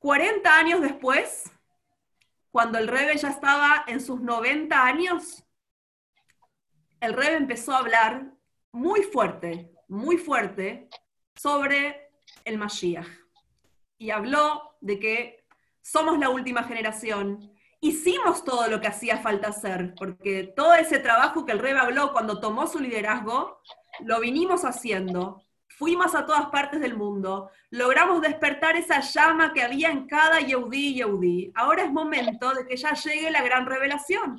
40 0.00 0.56
años 0.56 0.80
después, 0.80 1.50
cuando 2.50 2.78
el 2.78 2.88
Rebe 2.88 3.16
ya 3.16 3.28
estaba 3.28 3.84
en 3.86 4.00
sus 4.00 4.20
90 4.20 4.82
años, 4.82 5.44
el 7.00 7.12
Rebe 7.12 7.36
empezó 7.36 7.72
a 7.72 7.78
hablar 7.78 8.32
muy 8.72 9.02
fuerte, 9.02 9.72
muy 9.88 10.16
fuerte, 10.16 10.88
sobre 11.34 12.10
el 12.44 12.58
Mashiach. 12.58 13.06
Y 13.98 14.10
habló 14.10 14.76
de 14.80 14.98
que 14.98 15.44
somos 15.82 16.18
la 16.18 16.30
última 16.30 16.64
generación, 16.64 17.52
hicimos 17.80 18.44
todo 18.44 18.68
lo 18.68 18.80
que 18.80 18.88
hacía 18.88 19.18
falta 19.18 19.48
hacer, 19.48 19.94
porque 19.96 20.52
todo 20.56 20.74
ese 20.74 20.98
trabajo 20.98 21.44
que 21.44 21.52
el 21.52 21.58
Rebe 21.58 21.80
habló 21.80 22.12
cuando 22.12 22.40
tomó 22.40 22.66
su 22.66 22.78
liderazgo, 22.78 23.60
lo 24.00 24.20
vinimos 24.20 24.64
haciendo, 24.64 25.42
fuimos 25.66 26.14
a 26.14 26.26
todas 26.26 26.46
partes 26.46 26.80
del 26.80 26.96
mundo, 26.96 27.50
logramos 27.70 28.20
despertar 28.20 28.76
esa 28.76 29.00
llama 29.00 29.52
que 29.52 29.62
había 29.62 29.90
en 29.90 30.06
cada 30.06 30.40
Yehudi 30.40 30.88
y 30.88 30.94
Yehudi. 30.96 31.52
Ahora 31.54 31.84
es 31.84 31.92
momento 31.92 32.52
de 32.52 32.66
que 32.66 32.76
ya 32.76 32.92
llegue 32.92 33.30
la 33.30 33.42
gran 33.42 33.66
revelación. 33.66 34.36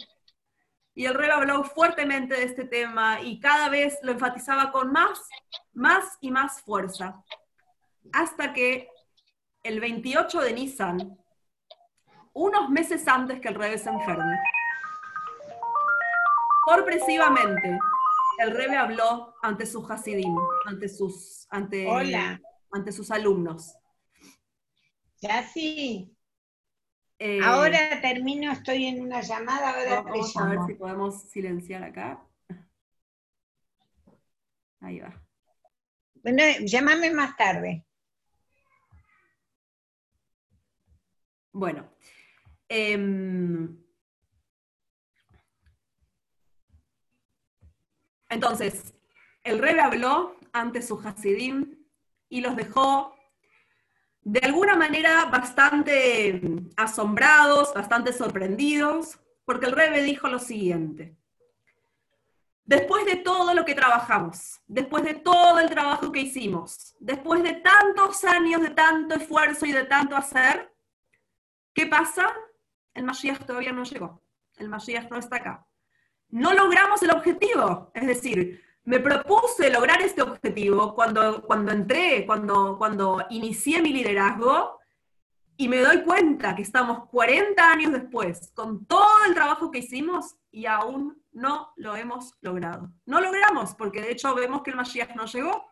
Y 0.94 1.06
el 1.06 1.14
Rebe 1.14 1.32
habló 1.32 1.64
fuertemente 1.64 2.36
de 2.36 2.44
este 2.44 2.66
tema 2.66 3.22
y 3.22 3.40
cada 3.40 3.70
vez 3.70 3.98
lo 4.04 4.12
enfatizaba 4.12 4.72
con 4.72 4.92
más, 4.92 5.28
más 5.74 6.18
y 6.20 6.32
más 6.32 6.62
fuerza. 6.62 7.24
Hasta 8.12 8.54
que 8.54 8.90
el 9.64 9.80
28 9.80 10.42
de 10.42 10.54
Nisan, 10.54 11.18
unos 12.34 12.70
meses 12.70 13.08
antes 13.08 13.40
que 13.40 13.48
el 13.48 13.56
Rebe 13.56 13.78
se 13.78 13.90
enferme. 13.90 14.38
Sorpresivamente, 16.68 17.80
el 18.40 18.52
Rebe 18.52 18.78
habló 18.78 19.36
ante 19.42 19.66
sus 19.66 19.90
Hasidim, 19.90 20.36
ante 20.66 20.90
sus, 20.90 21.48
ante, 21.50 21.88
ante 22.72 22.92
sus 22.92 23.12
alumnos. 23.12 23.76
Ya 25.22 25.44
sí. 25.44 26.16
Eh, 27.24 27.40
ahora 27.44 28.02
termino, 28.02 28.52
estoy 28.52 28.86
en 28.86 29.02
una 29.02 29.22
llamada. 29.22 29.70
Ahora 29.70 30.02
vamos 30.02 30.36
a 30.38 30.48
ver 30.48 30.60
si 30.66 30.74
podemos 30.74 31.30
silenciar 31.30 31.84
acá. 31.84 32.26
Ahí 34.80 35.00
va. 35.00 35.14
Bueno, 36.24 36.42
llámame 36.66 37.12
más 37.12 37.38
tarde. 37.38 37.86
Bueno, 41.52 41.92
Em, 42.74 43.84
entonces, 48.30 48.94
el 49.44 49.60
rey 49.60 49.78
habló 49.78 50.38
ante 50.54 50.82
su 50.82 50.98
Hasidim 50.98 51.86
y 52.30 52.40
los 52.40 52.56
dejó 52.56 53.14
de 54.24 54.40
alguna 54.40 54.76
manera 54.76 55.26
bastante 55.26 56.42
asombrados, 56.78 57.74
bastante 57.74 58.14
sorprendidos, 58.14 59.20
porque 59.46 59.66
el 59.66 59.74
rey 59.74 60.04
dijo 60.04 60.28
lo 60.28 60.40
siguiente. 60.40 61.16
Después 62.64 63.06
de 63.06 63.18
todo 63.18 63.54
lo 63.54 63.66
que 63.66 63.74
trabajamos, 63.74 64.62
después 64.68 65.04
de 65.04 65.16
todo 65.16 65.60
el 65.60 65.70
trabajo 65.70 66.12
que 66.12 66.22
hicimos, 66.22 66.96
después 67.00 67.44
de 67.44 67.54
tantos 67.54 68.24
años 68.24 68.62
de 68.62 68.70
tanto 68.70 69.16
esfuerzo 69.16 69.66
y 69.66 69.72
de 69.72 69.84
tanto 69.86 70.16
hacer, 70.16 70.72
¿qué 71.74 71.88
pasa? 71.88 72.34
el 72.94 73.04
Mashiach 73.04 73.46
todavía 73.46 73.72
no 73.72 73.84
llegó, 73.84 74.22
el 74.58 74.70
Mashiach 74.70 75.10
no 75.10 75.18
está 75.18 75.38
acá. 75.38 75.68
No 76.30 76.54
logramos 76.54 77.02
el 77.04 77.12
objetivo, 77.12 77.92
es 77.94 78.08
decir, 78.08 78.64
me 78.84 79.00
propuse 79.00 79.70
lograr 79.70 80.02
este 80.02 80.22
objetivo 80.22 80.96
cuando, 80.96 81.44
cuando 81.44 81.72
entré, 81.72 82.26
cuando, 82.26 82.78
cuando 82.78 83.26
inicié 83.30 83.82
mi 83.82 83.94
liderazgo, 83.94 84.80
y 85.58 85.68
me 85.68 85.78
doy 85.78 86.04
cuenta 86.04 86.56
que 86.56 86.64
estamos 86.64 87.08
40 87.10 87.72
años 87.72 87.92
después, 87.92 88.52
con 88.56 88.86
todo 88.88 89.26
el 89.28 89.36
trabajo 89.36 89.70
que 89.70 89.80
hicimos, 89.80 90.36
y 90.50 90.66
aún 90.66 91.24
no 91.32 91.72
lo 91.76 91.96
hemos 91.96 92.34
logrado. 92.42 92.92
No 93.06 93.22
logramos, 93.22 93.76
porque 93.76 94.02
de 94.02 94.12
hecho 94.12 94.34
vemos 94.34 94.64
que 94.64 94.72
el 94.72 94.78
Mashiach 94.78 95.16
no 95.16 95.26
llegó. 95.26 95.72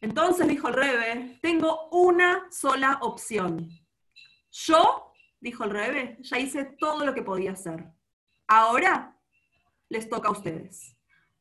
Entonces 0.00 0.48
dijo 0.48 0.68
el 0.68 0.74
Rebe, 0.74 1.38
tengo 1.40 1.88
una 1.90 2.46
sola 2.50 2.98
opción. 3.00 3.70
Yo 4.50 5.12
dijo 5.40 5.64
el 5.64 5.70
Rebe, 5.70 6.18
ya 6.20 6.38
hice 6.38 6.64
todo 6.64 7.06
lo 7.06 7.14
que 7.14 7.22
podía 7.22 7.52
hacer. 7.52 7.92
Ahora 8.48 9.16
les 9.88 10.08
toca 10.08 10.28
a 10.28 10.32
ustedes. 10.32 10.93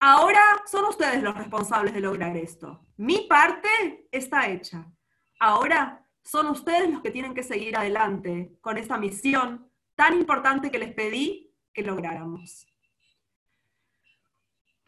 Ahora 0.06 0.62
son 0.66 0.84
ustedes 0.84 1.24
los 1.24 1.34
responsables 1.34 1.94
de 1.94 2.02
lograr 2.02 2.36
esto. 2.36 2.86
Mi 2.98 3.22
parte 3.22 4.06
está 4.12 4.50
hecha. 4.50 4.86
Ahora 5.40 6.06
son 6.22 6.48
ustedes 6.48 6.92
los 6.92 7.02
que 7.02 7.10
tienen 7.10 7.34
que 7.34 7.42
seguir 7.42 7.78
adelante 7.78 8.58
con 8.60 8.78
esta 8.78 8.98
misión 8.98 9.72
tan 9.96 10.14
importante 10.16 10.70
que 10.70 10.78
les 10.78 10.94
pedí 10.94 11.56
que 11.72 11.84
lográramos. 11.84 12.68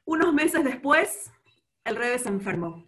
Unos 0.03 0.33
meses 0.33 0.65
después, 0.65 1.31
el 1.85 1.95
Rebe 1.95 2.19
se 2.19 2.27
enfermó. 2.27 2.85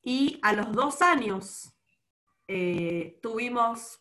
Y 0.00 0.38
a 0.44 0.52
los 0.52 0.70
dos 0.70 1.02
años 1.02 1.74
eh, 2.46 3.18
tuvimos 3.20 4.00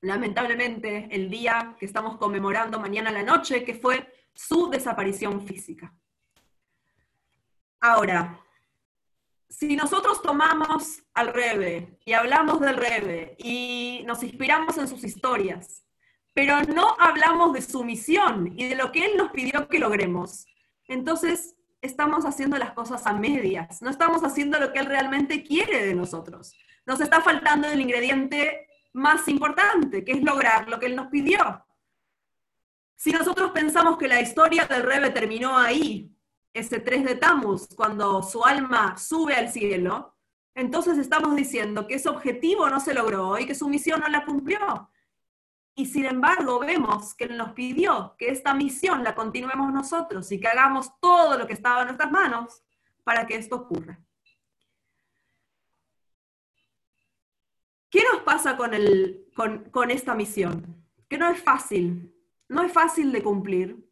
lamentablemente, 0.00 1.08
el 1.12 1.30
día 1.30 1.76
que 1.78 1.86
estamos 1.86 2.16
conmemorando 2.16 2.80
mañana 2.80 3.10
a 3.10 3.12
la 3.12 3.22
noche, 3.22 3.64
que 3.64 3.74
fue 3.74 4.17
su 4.38 4.70
desaparición 4.70 5.44
física. 5.44 5.92
Ahora, 7.80 8.40
si 9.48 9.74
nosotros 9.74 10.22
tomamos 10.22 11.02
al 11.12 11.34
Rebe 11.34 11.98
y 12.04 12.12
hablamos 12.12 12.60
del 12.60 12.76
Rebe 12.76 13.34
y 13.38 14.04
nos 14.06 14.22
inspiramos 14.22 14.78
en 14.78 14.86
sus 14.86 15.02
historias, 15.02 15.84
pero 16.34 16.62
no 16.62 16.94
hablamos 17.00 17.52
de 17.52 17.62
su 17.62 17.82
misión 17.82 18.54
y 18.56 18.68
de 18.68 18.76
lo 18.76 18.92
que 18.92 19.06
él 19.06 19.16
nos 19.16 19.32
pidió 19.32 19.68
que 19.68 19.80
logremos, 19.80 20.46
entonces 20.86 21.56
estamos 21.80 22.24
haciendo 22.24 22.58
las 22.58 22.72
cosas 22.74 23.08
a 23.08 23.14
medias, 23.14 23.82
no 23.82 23.90
estamos 23.90 24.22
haciendo 24.22 24.60
lo 24.60 24.72
que 24.72 24.78
él 24.78 24.86
realmente 24.86 25.42
quiere 25.42 25.84
de 25.84 25.94
nosotros. 25.96 26.54
Nos 26.86 27.00
está 27.00 27.20
faltando 27.22 27.66
el 27.66 27.80
ingrediente 27.80 28.68
más 28.92 29.26
importante, 29.26 30.04
que 30.04 30.12
es 30.12 30.22
lograr 30.22 30.68
lo 30.68 30.78
que 30.78 30.86
él 30.86 30.94
nos 30.94 31.08
pidió. 31.08 31.64
Si 32.98 33.12
nosotros 33.12 33.52
pensamos 33.52 33.96
que 33.96 34.08
la 34.08 34.20
historia 34.20 34.66
del 34.66 34.82
Rebe 34.82 35.10
terminó 35.10 35.56
ahí, 35.56 36.12
ese 36.52 36.80
3 36.80 37.04
de 37.04 37.14
Tammuz, 37.14 37.68
cuando 37.76 38.24
su 38.24 38.44
alma 38.44 38.98
sube 38.98 39.36
al 39.36 39.52
cielo, 39.52 40.16
entonces 40.52 40.98
estamos 40.98 41.36
diciendo 41.36 41.86
que 41.86 41.94
ese 41.94 42.08
objetivo 42.08 42.68
no 42.68 42.80
se 42.80 42.94
logró 42.94 43.38
y 43.38 43.46
que 43.46 43.54
su 43.54 43.68
misión 43.68 44.00
no 44.00 44.08
la 44.08 44.24
cumplió. 44.24 44.90
Y 45.76 45.86
sin 45.86 46.06
embargo 46.06 46.58
vemos 46.58 47.14
que 47.14 47.28
nos 47.28 47.52
pidió 47.52 48.16
que 48.18 48.30
esta 48.30 48.52
misión 48.52 49.04
la 49.04 49.14
continuemos 49.14 49.72
nosotros 49.72 50.32
y 50.32 50.40
que 50.40 50.48
hagamos 50.48 50.98
todo 50.98 51.38
lo 51.38 51.46
que 51.46 51.52
estaba 51.52 51.82
en 51.82 51.86
nuestras 51.86 52.10
manos 52.10 52.64
para 53.04 53.28
que 53.28 53.36
esto 53.36 53.54
ocurra. 53.54 54.00
¿Qué 57.88 58.02
nos 58.12 58.22
pasa 58.22 58.56
con, 58.56 58.74
el, 58.74 59.30
con, 59.36 59.90
esta 59.92 60.16
misión? 60.16 60.84
que 61.08 61.16
no 61.16 61.30
es 61.30 61.40
fácil, 61.40 62.12
no 62.48 62.62
es 62.62 62.72
fácil 62.72 63.12
de 63.12 63.22
cumplir, 63.22 63.88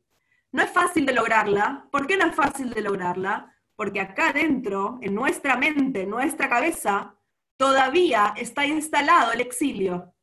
no 0.52 0.62
es 0.62 0.70
fácil 0.70 1.04
de 1.04 1.12
lograrla. 1.12 1.88
¿Por 1.90 2.06
qué 2.06 2.16
no 2.16 2.26
es 2.26 2.34
fácil 2.34 2.70
de 2.70 2.80
lograrla? 2.80 3.54
Porque 3.74 4.00
acá 4.00 4.32
dentro, 4.32 4.98
en 5.02 5.14
nuestra 5.14 5.56
mente, 5.56 6.02
en 6.02 6.10
nuestra 6.10 6.48
cabeza, 6.48 7.14
todavía 7.56 8.34
está 8.36 8.64
instalado 8.66 9.32
el 9.32 9.40
exilio. 9.40 10.14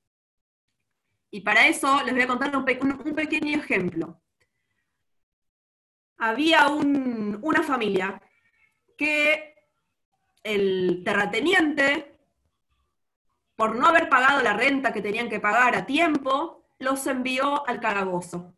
Y 1.30 1.42
para 1.42 1.68
eso 1.68 2.02
les 2.04 2.14
voy 2.14 2.24
a 2.24 2.28
contar 2.28 2.56
un, 2.56 2.66
pequeño 2.66 3.58
ejemplo. 3.58 4.22
Había 6.18 6.68
una 6.70 7.64
familia 7.64 8.22
que 8.98 9.56
el 10.44 11.02
terrateniente, 11.04 12.20
por 13.56 13.76
no 13.76 13.88
haber 13.88 14.10
pagado 14.10 14.42
la 14.42 14.54
renta 14.54 14.94
que 14.94 15.02
tenían 15.02 15.30
que 15.30 15.40
pagar 15.40 15.76
a 15.76 15.86
tiempo, 15.86 16.63
los 16.84 17.08
envió 17.08 17.68
al 17.68 17.80
calabozo. 17.80 18.54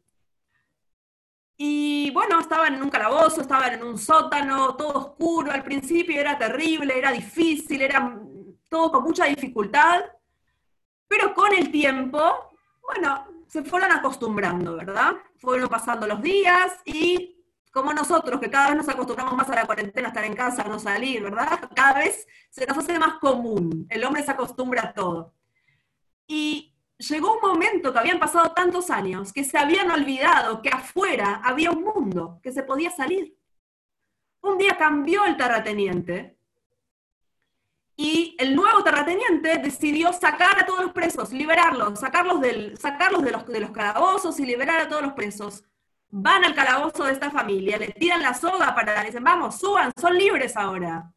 Y 1.57 2.11
bueno, 2.11 2.39
estaban 2.39 2.75
en 2.75 2.83
un 2.83 2.89
calabozo, 2.89 3.41
estaban 3.41 3.73
en 3.73 3.83
un 3.83 3.97
sótano, 3.97 4.75
todo 4.75 4.93
oscuro, 4.93 5.51
al 5.51 5.63
principio 5.63 6.19
era 6.19 6.37
terrible, 6.37 6.97
era 6.97 7.11
difícil, 7.11 7.81
era 7.81 8.19
todo 8.69 8.91
con 8.91 9.03
mucha 9.03 9.25
dificultad, 9.25 10.03
pero 11.07 11.33
con 11.33 11.53
el 11.53 11.71
tiempo, 11.71 12.19
bueno, 12.81 13.25
se 13.47 13.63
fueron 13.63 13.91
acostumbrando, 13.91 14.75
¿verdad? 14.75 15.13
Fueron 15.37 15.69
pasando 15.69 16.05
los 16.07 16.21
días 16.21 16.73
y 16.83 17.35
como 17.71 17.93
nosotros, 17.93 18.39
que 18.39 18.49
cada 18.49 18.67
vez 18.69 18.77
nos 18.77 18.89
acostumbramos 18.89 19.35
más 19.35 19.49
a 19.49 19.55
la 19.55 19.65
cuarentena, 19.65 20.07
estar 20.07 20.23
en 20.23 20.33
casa, 20.33 20.63
no 20.63 20.79
salir, 20.79 21.21
¿verdad? 21.23 21.69
Cada 21.75 21.99
vez 21.99 22.25
se 22.49 22.65
nos 22.65 22.77
hace 22.77 22.97
más 22.97 23.15
común, 23.19 23.85
el 23.89 24.03
hombre 24.03 24.23
se 24.23 24.31
acostumbra 24.31 24.83
a 24.83 24.93
todo. 24.93 25.33
Y 26.27 26.74
llegó 26.97 27.33
un 27.35 27.41
momento 27.41 27.91
que 27.91 27.99
habían 27.99 28.19
pasado 28.19 28.51
tantos 28.53 28.89
años 28.89 29.33
que 29.33 29.43
se 29.43 29.57
habían 29.57 29.91
olvidado 29.91 30.61
que 30.61 30.69
afuera 30.69 31.41
había 31.43 31.71
un 31.71 31.83
mundo, 31.83 32.39
que 32.41 32.51
se 32.51 32.63
podía 32.63 32.91
salir. 32.91 33.37
Un 34.41 34.57
día 34.57 34.77
cambió 34.77 35.25
el 35.25 35.37
terrateniente 35.37 36.37
y 37.97 38.35
el 38.39 38.55
nuevo 38.55 38.83
terrateniente 38.83 39.57
decidió 39.57 40.11
sacar 40.11 40.61
a 40.61 40.65
todos 40.65 40.83
los 40.83 40.91
presos, 40.91 41.31
liberarlos, 41.31 41.99
sacarlos, 41.99 42.41
del, 42.41 42.77
sacarlos 42.77 43.23
de, 43.23 43.31
los, 43.31 43.45
de 43.47 43.59
los 43.61 43.71
calabozos 43.71 44.39
y 44.39 44.45
liberar 44.45 44.81
a 44.81 44.89
todos 44.89 45.01
los 45.01 45.13
presos. 45.13 45.63
Van 46.09 46.43
al 46.43 46.53
calabozo 46.53 47.05
de 47.05 47.13
esta 47.13 47.31
familia, 47.31 47.77
le 47.77 47.87
tiran 47.87 48.21
la 48.21 48.33
soga 48.33 48.75
para, 48.75 49.03
dicen, 49.03 49.23
vamos, 49.23 49.59
suban, 49.59 49.91
son 49.99 50.17
libres 50.17 50.55
ahora. 50.55 51.11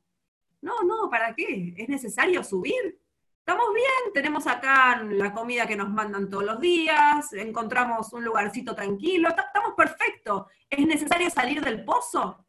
No, 0.60 0.82
no, 0.82 1.10
¿para 1.10 1.34
qué? 1.34 1.74
¿Es 1.76 1.88
necesario 1.88 2.42
subir? 2.42 3.00
Estamos 3.48 3.72
bien, 3.72 4.12
tenemos 4.12 4.46
acá 4.46 5.02
la 5.08 5.32
comida 5.32 5.66
que 5.66 5.74
nos 5.74 5.88
mandan 5.88 6.28
todos 6.28 6.44
los 6.44 6.60
días, 6.60 7.32
encontramos 7.32 8.12
un 8.12 8.22
lugarcito 8.22 8.74
tranquilo, 8.74 9.30
estamos 9.30 9.72
perfectos. 9.74 10.48
¿Es 10.68 10.86
necesario 10.86 11.30
salir 11.30 11.62
del 11.62 11.82
pozo? 11.82 12.44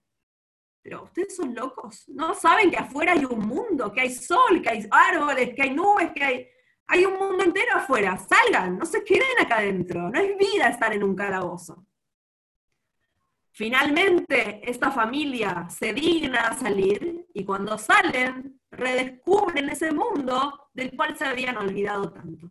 Pero 0.81 1.03
ustedes 1.03 1.38
son 1.38 1.55
locos, 1.55 2.03
¿no? 2.09 2.33
Saben 2.33 2.69
que 2.69 2.75
afuera 2.75 3.13
hay 3.13 3.23
un 3.23 3.39
mundo, 3.39 3.93
que 3.93 4.01
hay 4.01 4.13
sol, 4.13 4.62
que 4.62 4.71
hay 4.71 4.89
árboles, 4.91 5.55
que 5.55 5.62
hay 5.62 5.73
nubes, 5.73 6.12
que 6.12 6.21
hay... 6.21 6.47
Hay 6.88 7.05
un 7.05 7.13
mundo 7.17 7.45
entero 7.45 7.75
afuera, 7.75 8.17
salgan, 8.17 8.77
no 8.77 8.85
se 8.85 9.01
queden 9.01 9.39
acá 9.39 9.59
adentro, 9.59 10.09
no 10.09 10.19
es 10.19 10.38
vida 10.38 10.67
estar 10.67 10.91
en 10.91 11.03
un 11.03 11.15
calabozo. 11.15 11.85
Finalmente, 13.51 14.69
esta 14.69 14.91
familia 14.91 15.69
se 15.69 15.93
digna 15.93 16.49
a 16.49 16.57
salir 16.57 17.25
y 17.33 17.45
cuando 17.45 17.77
salen, 17.77 18.59
redescubren 18.71 19.69
ese 19.69 19.91
mundo 19.91 20.69
del 20.73 20.95
cual 20.95 21.17
se 21.17 21.25
habían 21.25 21.58
olvidado 21.58 22.12
tanto. 22.12 22.49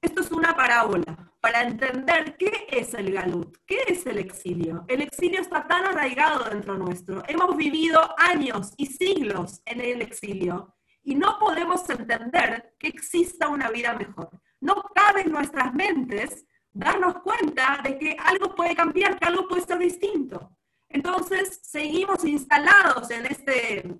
Esto 0.00 0.20
es 0.20 0.30
una 0.32 0.54
parábola 0.54 1.32
para 1.40 1.62
entender 1.62 2.36
qué 2.36 2.66
es 2.70 2.94
el 2.94 3.12
galut, 3.12 3.56
qué 3.66 3.84
es 3.86 4.06
el 4.06 4.18
exilio. 4.18 4.84
El 4.88 5.00
exilio 5.02 5.40
está 5.40 5.66
tan 5.66 5.84
arraigado 5.86 6.44
dentro 6.50 6.76
nuestro. 6.76 7.22
Hemos 7.26 7.56
vivido 7.56 8.00
años 8.18 8.72
y 8.76 8.86
siglos 8.86 9.62
en 9.64 9.80
el 9.80 10.02
exilio 10.02 10.74
y 11.02 11.14
no 11.14 11.38
podemos 11.38 11.88
entender 11.88 12.74
que 12.78 12.88
exista 12.88 13.48
una 13.48 13.70
vida 13.70 13.94
mejor. 13.94 14.30
No 14.60 14.82
cabe 14.94 15.22
en 15.22 15.32
nuestras 15.32 15.72
mentes 15.74 16.46
darnos 16.72 17.16
cuenta 17.22 17.80
de 17.84 17.98
que 17.98 18.16
algo 18.18 18.54
puede 18.54 18.74
cambiar, 18.74 19.18
que 19.18 19.26
algo 19.26 19.46
puede 19.46 19.62
ser 19.62 19.78
distinto. 19.78 20.50
Entonces, 20.88 21.60
seguimos 21.62 22.24
instalados 22.24 23.10
en 23.10 23.26
este, 23.26 23.98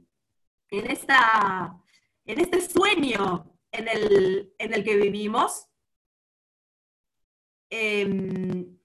en 0.78 0.90
esta, 0.90 1.80
en 2.24 2.40
este 2.40 2.60
sueño 2.60 3.58
en 3.72 3.88
el, 3.88 4.54
en 4.58 4.74
el 4.74 4.84
que 4.84 4.96
vivimos 4.96 5.68
Em, 7.76 8.78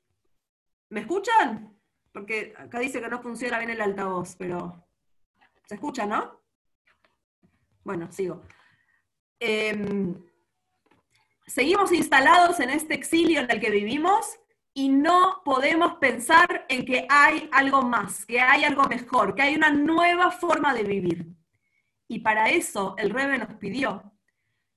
¿Me 0.89 1.02
escuchan? 1.02 1.80
Porque 2.12 2.56
acá 2.58 2.80
dice 2.80 2.99
que 2.99 3.08
no 3.08 3.21
funciona 3.21 3.60
bien 3.60 3.69
el 3.69 3.82
altavoz, 3.82 4.36
pero 4.36 4.88
¿se 5.67 5.75
escucha, 5.75 6.08
no? 6.08 6.41
Bueno, 7.84 8.12
sigo. 8.12 8.41
Em, 9.39 10.15
seguimos 11.45 11.91
instalados 11.91 12.60
en 12.60 12.71
este 12.71 12.95
exilio 12.95 13.41
en 13.41 13.52
el 13.52 13.60
que 13.60 13.69
vivimos 13.69 14.39
y 14.73 14.89
no 14.89 15.43
podemos 15.45 15.99
pensar 15.99 16.65
en 16.67 16.84
que 16.84 17.06
hay 17.10 17.47
algo 17.52 17.84
más, 17.84 18.25
que 18.25 18.39
hay 18.41 18.63
algo 18.63 18.86
mejor, 18.86 19.36
que 19.36 19.43
hay 19.43 19.56
una 19.56 19.69
nueva 19.69 20.32
forma 20.32 20.73
de 20.73 20.84
vivir. 20.84 21.28
Y 22.10 22.19
para 22.19 22.50
eso 22.50 22.95
el 22.98 23.12
Rebe 23.12 23.38
nos 23.38 23.54
pidió 23.56 24.12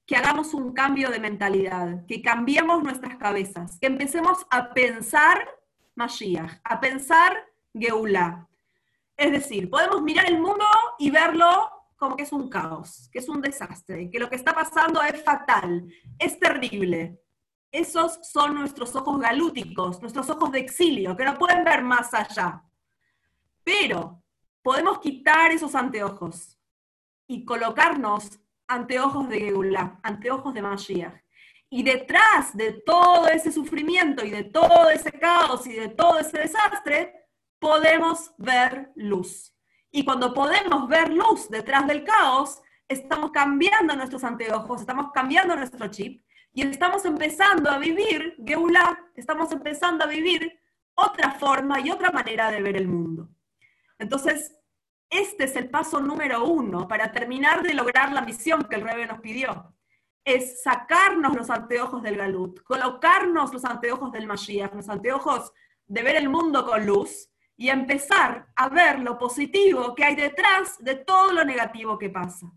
que 0.07 0.16
hagamos 0.16 0.53
un 0.53 0.75
cambio 0.75 1.11
de 1.11 1.18
mentalidad, 1.18 2.05
que 2.07 2.21
cambiemos 2.21 2.83
nuestras 2.83 3.16
cabezas, 3.16 3.79
que 3.81 3.87
empecemos 3.87 4.47
a 4.51 4.75
pensar 4.75 5.49
Mashiach, 5.95 6.61
a 6.62 6.79
pensar 6.79 7.42
Geulah. 7.73 8.47
Es 9.16 9.33
decir, 9.33 9.71
podemos 9.71 10.03
mirar 10.03 10.27
el 10.27 10.40
mundo 10.40 10.66
y 10.99 11.11
verlo 11.11 11.71
como 11.97 12.16
que 12.16 12.25
es 12.25 12.33
un 12.33 12.51
caos, 12.51 13.09
que 13.11 13.21
es 13.21 13.29
un 13.31 13.40
desastre, 13.40 14.11
que 14.11 14.18
lo 14.18 14.29
que 14.29 14.37
está 14.37 14.53
pasando 14.53 15.01
es 15.03 15.25
fatal, 15.25 15.90
es 16.18 16.38
terrible. 16.38 17.18
Esos 17.71 18.18
son 18.29 18.57
nuestros 18.57 18.95
ojos 18.95 19.18
galúticos, 19.18 20.03
nuestros 20.03 20.29
ojos 20.29 20.53
de 20.53 20.59
exilio, 20.59 21.16
que 21.16 21.25
no 21.25 21.38
pueden 21.38 21.64
ver 21.64 21.83
más 21.83 22.12
allá. 22.12 22.62
Pero 23.64 24.23
podemos 24.62 24.99
quitar 24.99 25.51
esos 25.51 25.75
anteojos 25.75 26.59
y 27.27 27.45
colocarnos 27.45 28.41
anteojos 28.67 29.29
de 29.29 29.41
Geulah, 29.41 30.01
anteojos 30.03 30.55
de 30.55 30.63
Mashiach. 30.63 31.23
Y 31.71 31.83
detrás 31.83 32.55
de 32.55 32.73
todo 32.73 33.29
ese 33.29 33.51
sufrimiento 33.51 34.25
y 34.25 34.31
de 34.31 34.45
todo 34.45 34.91
ese 34.91 35.13
caos 35.13 35.67
y 35.67 35.73
de 35.73 35.89
todo 35.89 36.19
ese 36.19 36.39
desastre, 36.39 37.15
podemos 37.59 38.33
ver 38.37 38.93
luz. 38.97 39.55
Y 39.91 40.05
cuando 40.05 40.35
podemos 40.35 40.89
ver 40.89 41.13
luz 41.13 41.49
detrás 41.49 41.87
del 41.87 42.05
caos, 42.05 42.61
estamos 42.89 43.31
cambiando 43.31 43.95
nuestros 43.97 44.25
anteojos, 44.25 44.81
estamos 44.81 45.13
cambiando 45.13 45.57
nuestro 45.57 45.89
chip 45.89 46.23
y 46.53 46.63
estamos 46.67 47.05
empezando 47.05 47.71
a 47.71 47.79
vivir 47.79 48.37
Geulah, 48.45 48.99
estamos 49.15 49.51
empezando 49.53 50.05
a 50.05 50.09
vivir 50.09 50.61
otra 50.95 51.33
forma 51.33 51.81
y 51.81 51.91
otra 51.91 52.11
manera 52.11 52.51
de 52.51 52.61
ver 52.61 52.77
el 52.77 52.89
mundo. 52.89 53.31
Entonces, 53.99 54.55
este 55.12 55.44
es 55.44 55.55
el 55.57 55.68
paso 55.68 56.01
número 56.01 56.44
uno 56.44 56.88
para 56.88 57.12
terminar 57.12 57.62
de 57.62 57.75
lograr 57.75 58.12
la 58.12 58.22
misión 58.22 58.64
que 58.64 58.77
el 58.77 58.83
Rebe 58.83 59.07
nos 59.07 59.20
pidió. 59.20 59.75
Es 60.25 60.62
sacarnos 60.62 61.37
los 61.37 61.51
anteojos 61.51 62.03
del 62.03 62.16
Galut, 62.16 62.62
colocarnos 62.62 63.53
los 63.53 63.64
anteojos 63.66 64.11
del 64.11 64.27
Mashiach, 64.27 64.72
los 64.72 64.88
anteojos 64.88 65.53
de 65.87 66.03
ver 66.03 66.16
el 66.16 66.31
mundo 66.31 66.64
con 66.64 66.87
luz 66.87 67.29
y 67.59 67.68
empezar 67.68 68.48
a 68.57 68.70
ver 68.70 69.01
lo 69.01 69.18
positivo 69.18 69.94
que 69.94 70.05
hay 70.05 70.16
detrás 70.16 70.83
de 70.83 70.94
todo 70.94 71.33
lo 71.33 71.44
negativo 71.44 71.98
que 71.98 72.09
pasa. 72.09 72.51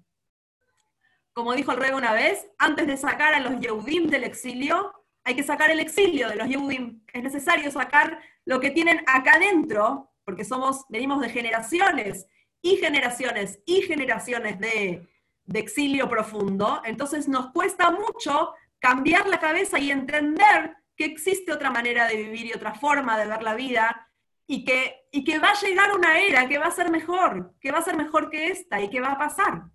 Como 1.34 1.54
dijo 1.54 1.74
el 1.74 1.78
Rebe 1.78 1.96
una 1.96 2.14
vez, 2.14 2.48
antes 2.58 2.88
de 2.88 2.96
sacar 2.96 3.34
a 3.34 3.42
los 3.42 3.60
Yehudim 3.60 4.08
del 4.08 4.24
exilio, 4.24 4.94
hay 5.26 5.36
que 5.36 5.44
sacar 5.44 5.72
el 5.72 5.82
exilio 5.82 6.30
de 6.30 6.38
los 6.38 6.48
Yehudim. 6.48 7.04
Es 7.12 7.22
necesario 7.22 7.70
sacar 7.70 8.22
lo 8.46 8.62
que 8.62 8.72
tienen 8.72 9.04
acá 9.08 9.34
adentro, 9.34 10.14
porque 10.24 10.46
somos, 10.46 10.86
venimos 10.88 11.20
de 11.20 11.30
generaciones 11.30 12.28
y 12.66 12.78
generaciones 12.78 13.60
y 13.68 13.84
generaciones 13.84 14.60
de, 14.60 15.08
exilio 15.54 16.10
profundo, 16.10 16.82
entonces 16.84 17.28
nos 17.28 17.52
cuesta 17.52 17.92
mucho 17.92 18.56
cambiar 18.80 19.28
la 19.28 19.40
cabeza 19.40 19.78
y 19.78 19.92
entender 19.92 20.76
que 20.96 21.06
existe 21.06 21.54
otra 21.54 21.70
manera 21.70 22.08
de 22.08 22.16
vivir 22.16 22.48
y 22.48 22.54
otra 22.54 22.74
forma 22.74 23.20
de 23.20 23.28
ver 23.28 23.44
la 23.44 23.54
vida 23.54 24.10
y 24.48 24.66
que, 24.66 25.08
y 25.12 25.24
que 25.24 25.38
va 25.38 25.50
a 25.50 25.62
llegar 25.62 25.96
una 25.96 26.18
era 26.18 26.48
que 26.48 26.58
va 26.58 26.66
a 26.66 26.72
ser 26.72 26.90
mejor, 26.90 27.54
que 27.62 27.72
va 27.72 27.78
a 27.78 27.84
ser 27.84 27.96
mejor 27.96 28.32
que 28.32 28.48
esta 28.48 28.82
y 28.82 28.90
que 28.90 29.00
va 29.00 29.12
a 29.12 29.20
pasar. 29.20 29.66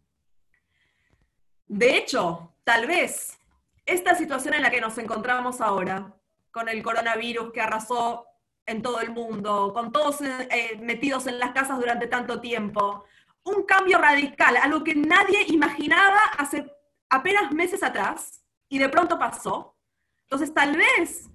De 1.68 1.96
hecho, 1.96 2.56
tal 2.64 2.88
vez 2.88 3.38
esta 3.86 4.16
situación 4.16 4.54
en 4.54 4.62
la 4.62 4.70
que 4.72 4.80
nos 4.80 4.98
encontramos 4.98 5.60
ahora, 5.60 6.12
con 6.50 6.68
el 6.68 6.82
coronavirus 6.82 7.52
que 7.52 7.60
arrasó 7.60 8.26
en 8.70 8.82
todo 8.82 9.00
el 9.00 9.10
mundo, 9.10 9.72
con 9.74 9.92
todos 9.92 10.20
eh, 10.20 10.78
metidos 10.80 11.26
en 11.26 11.38
las 11.38 11.52
casas 11.52 11.78
durante 11.78 12.06
tanto 12.06 12.40
tiempo. 12.40 13.04
Un 13.42 13.64
cambio 13.64 13.98
radical, 13.98 14.56
algo 14.56 14.84
que 14.84 14.94
nadie 14.94 15.44
imaginaba 15.48 16.20
hace 16.38 16.70
apenas 17.08 17.52
meses 17.52 17.82
atrás 17.82 18.44
y 18.68 18.78
de 18.78 18.88
pronto 18.88 19.18
pasó. 19.18 19.76
Entonces, 20.22 20.54
tal 20.54 20.76
vez, 20.76 21.28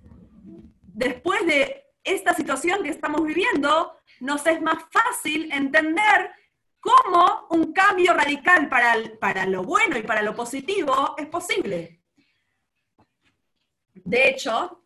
después 0.81 1.45
de 1.45 1.83
esta 2.03 2.33
situación 2.33 2.83
que 2.83 2.89
estamos 2.89 3.23
viviendo, 3.23 3.97
nos 4.21 4.45
es 4.47 4.61
más 4.61 4.83
fácil 4.91 5.51
entender 5.51 6.31
cómo 6.79 7.47
un 7.49 7.73
cambio 7.73 8.13
radical 8.13 8.69
para, 8.69 8.95
para 9.19 9.45
lo 9.45 9.63
bueno 9.63 9.97
y 9.97 10.03
para 10.03 10.21
lo 10.21 10.35
positivo 10.35 11.15
es 11.17 11.27
posible. 11.27 12.01
De 13.93 14.29
hecho, 14.29 14.83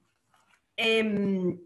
em, 0.76 1.60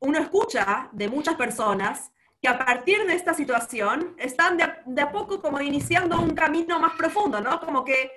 uno 0.00 0.18
escucha 0.18 0.88
de 0.92 1.08
muchas 1.08 1.34
personas 1.34 2.10
que 2.40 2.48
a 2.48 2.58
partir 2.58 3.04
de 3.06 3.14
esta 3.14 3.34
situación 3.34 4.14
están 4.18 4.56
de 4.56 5.02
a, 5.02 5.12
poco 5.12 5.40
como 5.40 5.60
iniciando 5.60 6.20
un 6.20 6.34
camino 6.34 6.78
más 6.78 6.92
profundo, 6.94 7.40
¿no? 7.40 7.58
Como 7.60 7.84
que, 7.84 8.12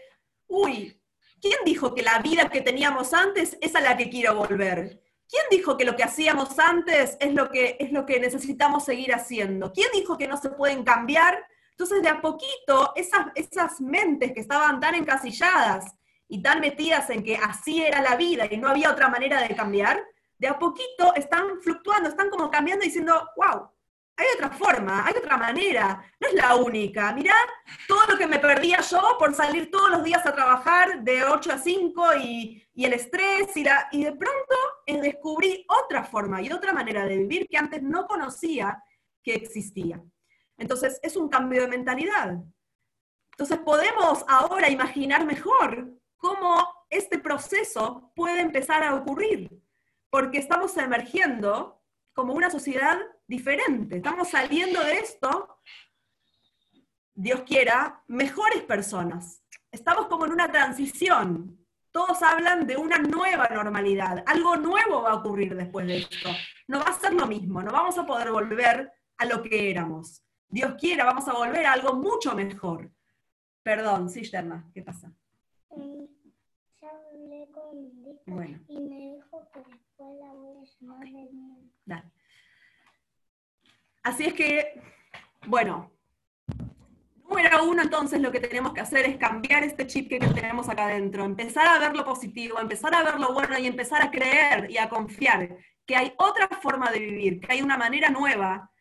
uy, 0.48 1.02
¿quién 1.42 1.58
dijo 1.66 1.94
que 1.96 2.04
la 2.04 2.20
vida 2.20 2.50
que 2.50 2.62
teníamos 2.62 3.14
antes 3.14 3.58
es 3.62 3.76
a 3.76 3.82
la 3.82 3.98
que 3.98 4.10
quiero 4.10 4.36
volver? 4.36 5.02
¿Quién 5.28 5.44
dijo 5.50 5.78
que 5.78 5.86
lo 5.86 5.96
que 5.96 6.04
hacíamos 6.04 6.60
antes 6.60 7.18
es 7.20 7.34
lo 7.34 7.50
que, 7.50 7.78
es 7.80 7.92
lo 7.92 8.06
que 8.06 8.20
necesitamos 8.20 8.86
seguir 8.86 9.14
haciendo? 9.14 9.72
¿Quién 9.72 9.88
dijo 9.94 10.18
que 10.18 10.28
no 10.28 10.38
se 10.38 10.50
pueden 10.50 10.84
cambiar? 10.84 11.44
Entonces, 11.72 12.04
de 12.04 12.10
a 12.10 12.22
poquito, 12.22 12.92
esas, 12.96 13.28
esas 13.34 13.82
mentes 13.82 14.34
que 14.34 14.42
estaban 14.42 14.80
tan 14.80 14.94
encasilladas 14.94 15.96
y 16.28 16.42
tan 16.44 16.60
metidas 16.60 17.10
en 17.10 17.24
que 17.24 17.38
así 17.38 17.82
era 17.82 18.02
la 18.02 18.16
vida 18.18 18.46
y 18.52 18.58
no 18.58 18.68
había 18.68 18.92
otra 18.92 19.08
manera 19.08 19.42
de 19.42 19.56
cambiar, 19.56 20.04
de 20.42 20.48
a 20.48 20.58
poquito 20.58 21.14
están 21.16 21.62
fluctuando, 21.62 22.10
están 22.10 22.32
como 22.32 22.50
cambiando 22.50 22.84
y 22.84 22.88
diciendo, 22.88 23.30
wow, 23.38 23.70
hay 24.18 24.26
otra 24.34 24.50
forma, 24.50 25.06
hay 25.06 25.14
otra 25.16 25.38
manera, 25.38 26.04
no 26.20 26.28
es 26.28 26.34
la 26.34 26.56
única. 26.56 27.14
Mirá 27.14 27.36
todo 27.88 28.08
lo 28.08 28.18
que 28.18 28.26
me 28.26 28.40
perdía 28.40 28.82
yo 28.82 29.18
por 29.20 29.36
salir 29.36 29.70
todos 29.70 29.92
los 29.92 30.04
días 30.04 30.26
a 30.26 30.34
trabajar 30.34 31.04
de 31.04 31.24
8 31.26 31.52
a 31.54 31.58
5 31.60 32.16
y, 32.24 32.68
el 32.74 32.94
estrés 32.94 33.56
y, 33.56 33.64
la, 33.64 33.88
y 33.92 34.04
de 34.04 34.14
pronto 34.14 34.56
descubrí 34.88 35.64
otra 35.68 36.04
forma 36.04 36.42
y 36.42 36.52
otra 36.52 36.74
manera 36.74 37.06
de 37.06 37.18
vivir 37.18 37.48
que 37.48 37.58
antes 37.58 37.84
no 37.84 38.08
conocía 38.08 38.84
que 39.22 39.36
existía. 39.36 40.02
Entonces 40.58 41.00
es 41.04 41.16
un 41.16 41.30
cambio 41.30 41.62
de 41.62 41.68
mentalidad. 41.68 42.40
Entonces 43.34 43.60
podemos 43.60 44.26
ahora 44.28 44.70
imaginar 44.70 45.24
mejor 45.24 45.88
cómo 46.18 46.68
este 46.90 47.20
proceso 47.20 48.12
puede 48.16 48.42
empezar 48.42 48.82
a 48.82 48.96
ocurrir, 48.96 49.62
porque 50.12 50.38
estamos 50.38 50.76
emergiendo 50.78 51.82
como 52.14 52.34
una 52.34 52.52
sociedad 52.52 53.00
diferente. 53.26 53.96
Estamos 53.96 54.30
saliendo 54.30 54.84
de 54.84 55.00
esto, 55.00 55.58
Dios 57.14 57.42
quiera, 57.44 58.04
mejores 58.08 58.62
personas. 58.64 59.42
Estamos 59.72 60.08
como 60.08 60.26
en 60.26 60.34
una 60.34 60.52
transición. 60.52 61.58
Todos 61.92 62.22
hablan 62.22 62.68
de 62.68 62.78
una 62.78 62.98
nueva 63.00 63.48
normalidad. 63.48 64.24
Algo 64.28 64.58
nuevo 64.58 65.02
va 65.02 65.12
a 65.12 65.16
ocurrir 65.16 65.56
después 65.56 65.88
de 65.88 66.00
esto. 66.00 66.30
No 66.68 66.80
va 66.80 66.86
a 66.86 67.00
ser 67.00 67.14
lo 67.14 67.26
mismo, 67.26 67.62
no 67.64 67.72
vamos 67.72 67.98
a 67.98 68.06
poder 68.06 68.32
volver 68.32 68.92
a 69.18 69.26
lo 69.26 69.42
que 69.42 69.72
éramos. 69.72 70.24
Dios 70.50 70.76
quiera, 70.78 71.06
vamos 71.06 71.28
a 71.30 71.34
volver 71.34 71.66
a 71.66 71.74
algo 71.74 71.94
mucho 71.94 72.36
mejor. 72.36 72.92
Perdón, 73.64 74.10
sí, 74.10 74.24
Sherma, 74.24 74.70
¿qué 74.74 74.82
pasa? 74.82 75.14
Ya 76.82 76.90
hablé 76.90 77.48
con 77.52 78.26
bueno. 78.26 78.60
y 78.68 78.80
me 78.80 79.14
dijo 79.14 79.48
que 79.54 79.60
después 79.60 80.20
la 80.20 80.34
voy 80.34 80.58
a 80.58 80.64
llamar 80.64 81.08
de 81.08 81.30
Dale. 81.86 82.12
Así 84.02 84.26
es 84.26 84.34
que, 84.34 84.82
bueno, 85.46 85.92
número 87.30 87.64
uno 87.66 87.84
entonces 87.84 88.20
lo 88.20 88.32
que 88.32 88.40
tenemos 88.40 88.74
que 88.74 88.82
hacer 88.82 89.06
es 89.06 89.18
cambiar 89.18 89.64
este 89.64 89.86
chip 89.86 90.10
que 90.10 90.18
tenemos 90.20 90.70
acá 90.70 90.86
adentro, 90.86 91.24
empezar 91.24 91.68
a 91.68 91.78
ver 91.78 91.96
lo 91.96 92.04
positivo, 92.04 92.60
empezar 92.60 92.96
a 92.96 93.04
ver 93.04 93.20
lo 93.20 93.32
bueno 93.34 93.60
y 93.60 93.68
empezar 93.68 94.02
a 94.02 94.10
creer 94.10 94.72
y 94.72 94.78
a 94.80 94.90
confiar 94.90 95.56
que 95.86 95.96
hay 95.96 96.14
otra 96.18 96.48
forma 96.48 96.92
de 96.92 97.00
vivir, 97.00 97.40
que 97.40 97.54
hay 97.54 97.62
una 97.62 97.78
manera 97.78 98.10
nueva 98.10 98.72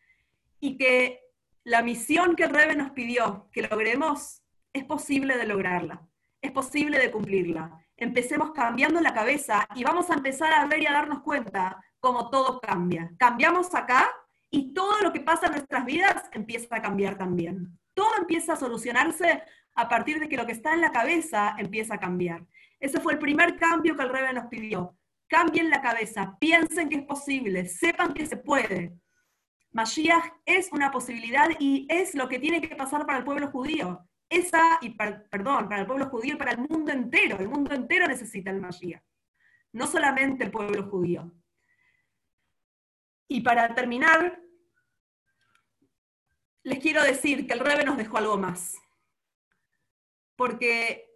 y 0.59 0.75
que 0.77 1.19
la 1.63 1.83
misión 1.83 2.35
que 2.35 2.45
el 2.45 2.49
Rebe 2.49 2.75
nos 2.75 2.91
pidió 2.91 3.47
que 3.51 3.61
logremos 3.61 4.41
es 4.73 4.85
posible 4.85 5.37
de 5.37 5.45
lograrla, 5.45 6.07
es 6.41 6.51
posible 6.51 6.97
de 6.97 7.11
cumplirla. 7.11 7.77
Empecemos 8.01 8.49
cambiando 8.49 8.99
la 8.99 9.13
cabeza 9.13 9.67
y 9.75 9.83
vamos 9.83 10.09
a 10.09 10.15
empezar 10.15 10.51
a 10.51 10.65
ver 10.65 10.81
y 10.81 10.87
a 10.87 10.91
darnos 10.91 11.21
cuenta 11.21 11.79
cómo 11.99 12.31
todo 12.31 12.59
cambia. 12.59 13.11
Cambiamos 13.19 13.75
acá 13.75 14.09
y 14.49 14.73
todo 14.73 15.01
lo 15.01 15.13
que 15.13 15.19
pasa 15.19 15.45
en 15.45 15.51
nuestras 15.51 15.85
vidas 15.85 16.23
empieza 16.31 16.77
a 16.77 16.81
cambiar 16.81 17.15
también. 17.15 17.77
Todo 17.93 18.09
empieza 18.17 18.53
a 18.53 18.55
solucionarse 18.55 19.43
a 19.75 19.87
partir 19.87 20.19
de 20.19 20.27
que 20.27 20.35
lo 20.35 20.47
que 20.47 20.53
está 20.53 20.73
en 20.73 20.81
la 20.81 20.91
cabeza 20.91 21.53
empieza 21.59 21.93
a 21.93 21.99
cambiar. 21.99 22.43
Ese 22.79 22.99
fue 22.99 23.13
el 23.13 23.19
primer 23.19 23.55
cambio 23.59 23.95
que 23.95 24.01
el 24.01 24.09
Rebe 24.09 24.33
nos 24.33 24.47
pidió. 24.47 24.97
Cambien 25.27 25.69
la 25.69 25.83
cabeza, 25.83 26.35
piensen 26.39 26.89
que 26.89 26.95
es 26.95 27.03
posible, 27.03 27.67
sepan 27.67 28.15
que 28.15 28.25
se 28.25 28.37
puede. 28.37 28.95
Mashiach 29.73 30.25
es 30.43 30.71
una 30.71 30.89
posibilidad 30.89 31.49
y 31.59 31.85
es 31.87 32.15
lo 32.15 32.27
que 32.27 32.39
tiene 32.39 32.61
que 32.61 32.75
pasar 32.75 33.05
para 33.05 33.19
el 33.19 33.25
pueblo 33.25 33.51
judío. 33.51 34.07
Esa, 34.31 34.79
y 34.79 34.91
perdón, 34.91 35.67
para 35.67 35.81
el 35.81 35.85
pueblo 35.85 36.09
judío 36.09 36.35
y 36.35 36.37
para 36.37 36.53
el 36.53 36.59
mundo 36.59 36.89
entero. 36.89 37.37
El 37.37 37.49
mundo 37.49 37.75
entero 37.75 38.07
necesita 38.07 38.49
el 38.49 38.61
Mashiach. 38.61 39.03
No 39.73 39.85
solamente 39.85 40.45
el 40.45 40.51
pueblo 40.51 40.89
judío. 40.89 41.29
Y 43.27 43.41
para 43.41 43.75
terminar, 43.75 44.41
les 46.63 46.79
quiero 46.79 47.03
decir 47.03 47.45
que 47.45 47.51
el 47.51 47.59
Rebe 47.59 47.83
nos 47.83 47.97
dejó 47.97 48.19
algo 48.19 48.37
más. 48.37 48.77
Porque 50.37 51.09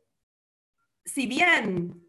si 1.05 1.26
bien 1.26 2.05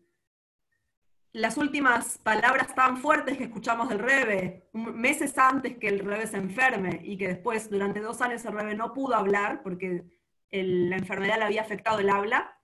las 1.30 1.56
últimas 1.56 2.18
palabras 2.18 2.74
tan 2.74 2.96
fuertes 2.96 3.38
que 3.38 3.44
escuchamos 3.44 3.88
del 3.88 4.00
Rebe, 4.00 4.70
meses 4.72 5.38
antes 5.38 5.78
que 5.78 5.86
el 5.86 6.00
Rebe 6.00 6.26
se 6.26 6.38
enferme 6.38 7.00
y 7.04 7.16
que 7.16 7.28
después 7.28 7.70
durante 7.70 8.00
dos 8.00 8.20
años 8.22 8.44
el 8.44 8.54
Rebe 8.54 8.74
no 8.74 8.92
pudo 8.92 9.14
hablar 9.14 9.62
porque 9.62 10.15
la 10.50 10.96
enfermedad 10.96 11.38
le 11.38 11.44
había 11.44 11.62
afectado 11.62 11.98
el 11.98 12.10
habla, 12.10 12.60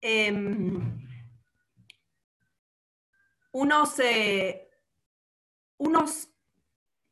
em, 0.00 1.06
uno 3.52 3.86
se, 3.86 4.70
unos, 5.78 6.28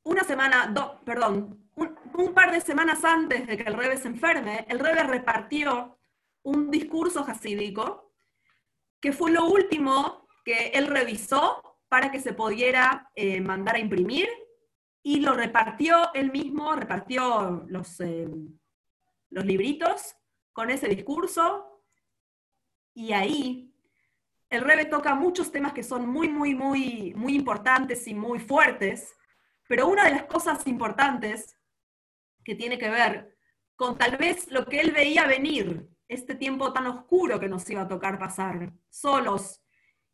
una 0.04 0.24
semana, 0.24 0.72
perdón, 1.04 1.70
un, 1.74 2.34
par 2.34 2.52
de 2.52 2.60
semanas 2.60 3.04
antes 3.04 3.46
de 3.46 3.56
que 3.56 3.64
el 3.64 3.74
Rebe 3.74 3.96
se 3.96 4.08
enferme, 4.08 4.66
el 4.68 4.78
Rebe 4.78 5.02
repartió 5.04 5.98
un 6.42 6.70
discurso 6.70 7.24
jasídico 7.24 8.14
que 9.00 9.12
fue 9.12 9.30
lo 9.30 9.46
último 9.46 10.26
que 10.44 10.68
él 10.74 10.86
revisó 10.86 11.78
para 11.88 12.10
que 12.10 12.20
se 12.20 12.32
pudiera 12.32 13.10
eh, 13.14 13.40
mandar 13.40 13.76
a 13.76 13.80
imprimir 13.80 14.28
y 15.02 15.20
lo 15.20 15.34
repartió 15.34 16.12
él 16.14 16.32
mismo, 16.32 16.74
repartió 16.74 17.64
los, 17.68 18.00
eh, 18.00 18.28
los 19.30 19.44
libritos 19.44 20.16
con 20.52 20.70
ese 20.70 20.88
discurso. 20.88 21.82
Y 22.94 23.12
ahí 23.12 23.74
el 24.50 24.62
Rebe 24.62 24.86
toca 24.86 25.14
muchos 25.14 25.52
temas 25.52 25.72
que 25.72 25.82
son 25.82 26.08
muy, 26.08 26.28
muy, 26.28 26.54
muy, 26.54 27.12
muy 27.14 27.34
importantes 27.34 28.06
y 28.08 28.14
muy 28.14 28.38
fuertes, 28.38 29.14
pero 29.68 29.86
una 29.88 30.04
de 30.04 30.12
las 30.12 30.24
cosas 30.24 30.66
importantes 30.66 31.56
que 32.44 32.54
tiene 32.54 32.78
que 32.78 32.88
ver 32.88 33.36
con 33.76 33.96
tal 33.96 34.16
vez 34.16 34.50
lo 34.50 34.64
que 34.66 34.80
él 34.80 34.90
veía 34.90 35.26
venir, 35.26 35.88
este 36.08 36.34
tiempo 36.34 36.72
tan 36.72 36.86
oscuro 36.86 37.38
que 37.38 37.48
nos 37.48 37.68
iba 37.70 37.82
a 37.82 37.88
tocar 37.88 38.18
pasar, 38.18 38.72
solos 38.88 39.62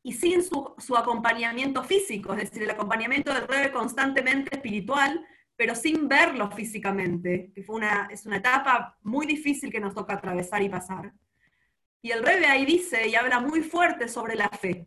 y 0.02 0.12
sin 0.12 0.42
su, 0.42 0.96
acompañamiento 0.96 1.82
físico, 1.82 2.34
es 2.34 2.50
decir, 2.50 2.64
el 2.64 2.70
acompañamiento 2.70 3.32
del 3.32 3.48
Rebe 3.48 3.72
constantemente 3.72 4.54
espiritual, 4.54 5.24
pero 5.56 5.74
sin 5.74 6.08
verlo 6.08 6.50
físicamente, 6.50 7.52
que 7.54 7.62
fue 7.62 7.76
una, 7.76 8.08
es 8.10 8.26
una 8.26 8.38
etapa 8.38 8.98
muy 9.02 9.26
difícil 9.26 9.70
que 9.70 9.80
nos 9.80 9.94
toca 9.94 10.14
atravesar 10.14 10.62
y 10.62 10.68
pasar. 10.68 11.12
Y 12.02 12.10
el 12.10 12.22
Rebe 12.22 12.46
ahí 12.46 12.66
dice 12.66 13.08
y 13.08 13.14
habla 13.14 13.40
muy 13.40 13.62
fuerte 13.62 14.08
sobre 14.08 14.34
la 14.34 14.48
fe. 14.48 14.86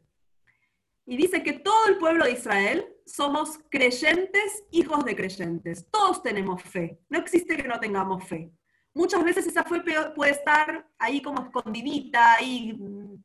Y 1.06 1.16
dice 1.16 1.42
que 1.42 1.54
todo 1.54 1.88
el 1.88 1.98
pueblo 1.98 2.26
de 2.26 2.34
Israel 2.34 2.86
somos 3.06 3.60
creyentes, 3.72 4.64
hijos 4.72 5.06
de 5.06 5.16
creyentes. 5.16 5.88
Todos 5.90 6.22
tenemos 6.22 6.62
fe. 6.62 7.00
No 7.10 7.18
existe 7.18 7.56
que 7.56 7.68
no 7.68 7.80
tengamos 7.80 8.26
fe. 8.26 8.52
Muchas 8.94 9.24
veces 9.24 9.48
esa 9.48 9.64
fe 9.64 9.82
puede 10.16 10.32
estar 10.32 10.86
ahí 11.00 11.22
como 11.22 11.44
escondidita, 11.44 12.34
ahí 12.34 12.78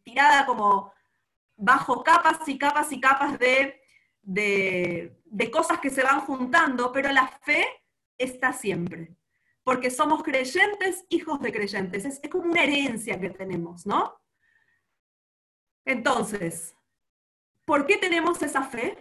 tirada 0.04 0.46
como 0.46 0.92
bajo 1.56 2.02
capas 2.02 2.46
y 2.46 2.56
capas 2.56 2.92
y 2.92 3.00
capas 3.00 3.38
de, 3.38 3.81
de, 4.22 5.20
de 5.24 5.50
cosas 5.50 5.80
que 5.80 5.90
se 5.90 6.02
van 6.02 6.20
juntando, 6.20 6.92
pero 6.92 7.12
la 7.12 7.28
fe 7.28 7.66
está 8.16 8.52
siempre 8.52 9.16
porque 9.64 9.90
somos 9.90 10.22
creyentes, 10.22 11.04
hijos 11.08 11.40
de 11.40 11.52
creyentes. 11.52 12.04
Es, 12.04 12.20
como 12.30 12.44
una 12.44 12.64
herencia 12.64 13.20
que 13.20 13.30
tenemos, 13.30 13.86
¿no? 13.86 14.20
Entonces, 15.84 16.74
¿por 17.64 17.86
qué 17.86 17.96
tenemos 17.96 18.42
esa 18.42 18.62
fe? 18.62 18.98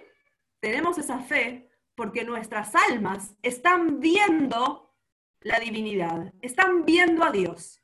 Tenemos 0.60 0.98
esa 0.98 1.20
fe 1.20 1.70
porque 1.96 2.24
nuestras 2.24 2.74
almas 2.76 3.36
están 3.42 4.00
viendo 4.00 4.96
la 5.42 5.60
divinidad, 5.60 6.34
están 6.42 6.86
viendo 6.86 7.24
a 7.24 7.32
Dios. 7.32 7.81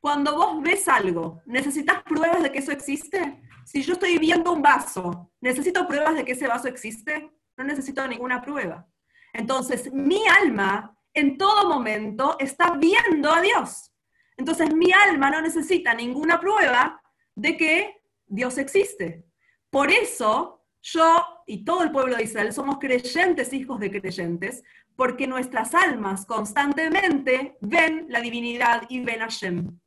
Cuando 0.00 0.34
vos 0.34 0.62
ves 0.62 0.86
algo, 0.88 1.42
¿necesitas 1.46 2.02
pruebas 2.02 2.42
de 2.42 2.52
que 2.52 2.58
eso 2.58 2.72
existe? 2.72 3.42
Si 3.64 3.82
yo 3.82 3.94
estoy 3.94 4.18
viendo 4.18 4.52
un 4.52 4.62
vaso, 4.62 5.32
¿necesito 5.40 5.86
pruebas 5.86 6.14
de 6.14 6.24
que 6.24 6.32
ese 6.32 6.46
vaso 6.46 6.68
existe? 6.68 7.30
No 7.56 7.64
necesito 7.64 8.06
ninguna 8.06 8.40
prueba. 8.40 8.86
Entonces, 9.32 9.92
mi 9.92 10.22
alma 10.28 10.96
en 11.12 11.36
todo 11.36 11.68
momento 11.68 12.36
está 12.38 12.72
viendo 12.72 13.32
a 13.32 13.40
Dios. 13.40 13.92
Entonces, 14.36 14.72
mi 14.74 14.92
alma 14.92 15.30
no 15.30 15.40
necesita 15.40 15.94
ninguna 15.94 16.38
prueba 16.38 17.02
de 17.34 17.56
que 17.56 18.02
Dios 18.26 18.58
existe. 18.58 19.24
Por 19.70 19.90
eso, 19.90 20.66
yo 20.82 21.42
y 21.46 21.64
todo 21.64 21.82
el 21.82 21.90
pueblo 21.90 22.16
de 22.16 22.24
Israel 22.24 22.52
somos 22.52 22.78
creyentes, 22.78 23.52
hijos 23.52 23.80
de 23.80 23.90
creyentes, 23.90 24.62
porque 24.94 25.26
nuestras 25.26 25.74
almas 25.74 26.24
constantemente 26.26 27.56
ven 27.60 28.06
la 28.08 28.20
divinidad 28.20 28.82
y 28.88 29.00
ven 29.00 29.22
a 29.22 29.28
Shem. 29.28 29.78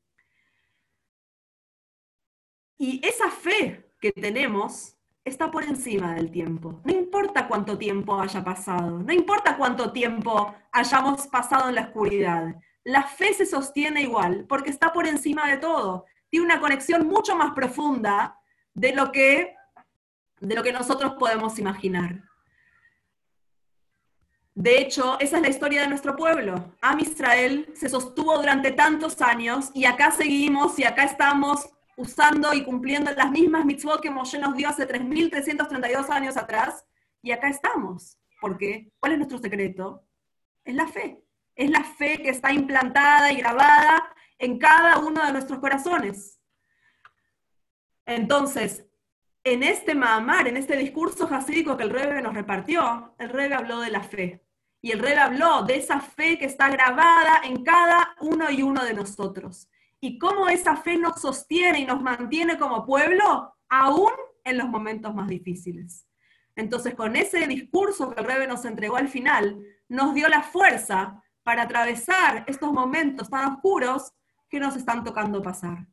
Y 2.82 3.06
esa 3.06 3.30
fe 3.30 3.92
que 4.00 4.14
tenemos 4.14 4.96
está 5.26 5.52
por 5.52 5.66
encima 5.66 6.16
del 6.16 6.32
tiempo. 6.32 6.80
No 6.86 6.94
importa 6.94 7.46
cuánto 7.46 7.78
tiempo 7.78 8.20
haya 8.20 8.42
pasado, 8.42 9.00
no 9.00 9.12
importa 9.12 9.58
cuánto 9.58 9.92
tiempo 9.92 10.56
hayamos 10.72 11.28
pasado 11.28 11.68
en 11.68 11.76
la 11.76 11.82
oscuridad. 11.82 12.56
La 12.86 13.04
fe 13.04 13.34
se 13.34 13.46
sostiene 13.46 14.04
igual 14.04 14.46
porque 14.48 14.70
está 14.70 14.94
por 14.94 15.06
encima 15.06 15.50
de 15.50 15.58
todo. 15.58 16.06
Tiene 16.30 16.46
una 16.46 16.62
conexión 16.62 17.06
mucho 17.06 17.36
más 17.36 17.54
profunda 17.54 18.40
de 18.74 18.94
lo 18.94 19.12
que, 19.12 19.56
de 20.40 20.56
lo 20.56 20.64
que 20.64 20.72
nosotros 20.72 21.16
podemos 21.20 21.60
imaginar. 21.60 22.24
De 24.56 24.80
hecho, 24.80 25.20
esa 25.20 25.36
es 25.36 25.42
la 25.42 25.50
historia 25.50 25.82
de 25.82 25.90
nuestro 25.90 26.16
pueblo. 26.16 26.76
Am 26.82 27.00
Israel 27.02 27.70
se 27.76 27.90
sostuvo 27.90 28.38
durante 28.38 28.72
tantos 28.72 29.22
años 29.22 29.70
y 29.74 29.84
acá 29.84 30.12
seguimos 30.12 30.80
y 30.80 30.86
acá 30.86 31.04
estamos 31.04 31.70
usando 32.00 32.54
y 32.54 32.64
cumpliendo 32.64 33.12
las 33.12 33.30
mismas 33.30 33.66
mitzvot 33.66 34.02
que 34.02 34.10
Moshe 34.10 34.40
nos 34.40 34.56
dio 34.56 34.70
hace 34.70 34.88
3.332 34.88 36.10
años 36.10 36.38
atrás, 36.38 36.86
y 37.22 37.32
acá 37.32 37.50
estamos. 37.50 38.18
¿Por 38.40 38.58
qué? 38.58 38.90
¿Cuál 39.00 39.12
es 39.12 39.18
nuestro 39.18 39.38
secreto? 39.38 40.06
Es 40.64 40.76
la 40.76 40.88
fe. 40.88 41.22
Es 41.56 41.70
la 41.70 41.84
fe 41.84 42.22
que 42.22 42.30
está 42.30 42.54
implantada 42.54 43.34
y 43.34 43.36
grabada 43.36 44.16
en 44.38 44.58
cada 44.58 45.00
uno 45.00 45.26
de 45.26 45.34
nuestros 45.34 45.60
corazones. 45.60 46.40
Entonces, 48.06 48.86
en 49.44 49.62
este 49.62 49.94
Mahamar, 49.94 50.48
en 50.48 50.56
este 50.56 50.78
discurso 50.78 51.28
jasídico 51.28 51.76
que 51.76 51.84
el 51.84 51.90
Rebe 51.90 52.22
nos 52.22 52.34
repartió, 52.34 53.14
el 53.20 53.30
Rebe 53.30 53.56
habló 53.56 53.82
de 53.82 53.92
la 53.92 54.04
fe. 54.04 54.46
Y 54.82 54.92
el 54.92 55.00
Rebe 55.00 55.20
habló 55.20 55.64
de 55.64 55.76
esa 55.76 56.00
fe 56.00 56.40
que 56.40 56.46
está 56.46 56.70
grabada 56.70 57.42
en 57.44 57.62
cada 57.62 58.16
uno 58.22 58.50
y 58.50 58.62
uno 58.62 58.86
de 58.86 58.94
nosotros 58.94 59.70
y 60.02 60.18
cómo 60.18 60.48
esa 60.48 60.76
fe 60.78 60.98
nos 60.98 61.22
sostiene 61.22 61.80
y 61.80 61.86
nos 61.86 62.02
mantiene 62.02 62.58
como 62.58 62.86
pueblo, 62.86 63.56
aún 63.68 64.12
en 64.44 64.58
los 64.58 64.68
momentos 64.68 65.14
más 65.14 65.28
difíciles. 65.28 66.08
Entonces, 66.56 66.96
con 66.96 67.16
ese 67.16 67.48
discurso 67.48 68.10
que 68.10 68.22
el 68.22 68.28
Rebe 68.28 68.48
nos 68.48 68.66
entregó 68.66 68.98
al 68.98 69.08
final, 69.08 69.62
nos 69.88 70.14
dio 70.14 70.28
la 70.28 70.42
fuerza 70.42 71.22
para 71.44 71.64
atravesar 71.64 72.44
estos 72.48 72.72
momentos 72.72 73.30
tan 73.30 73.54
oscuros 73.54 74.14
que 74.50 74.60
nos 74.60 74.76
están 74.76 75.04
tocando 75.04 75.42
pasar. 75.42 75.88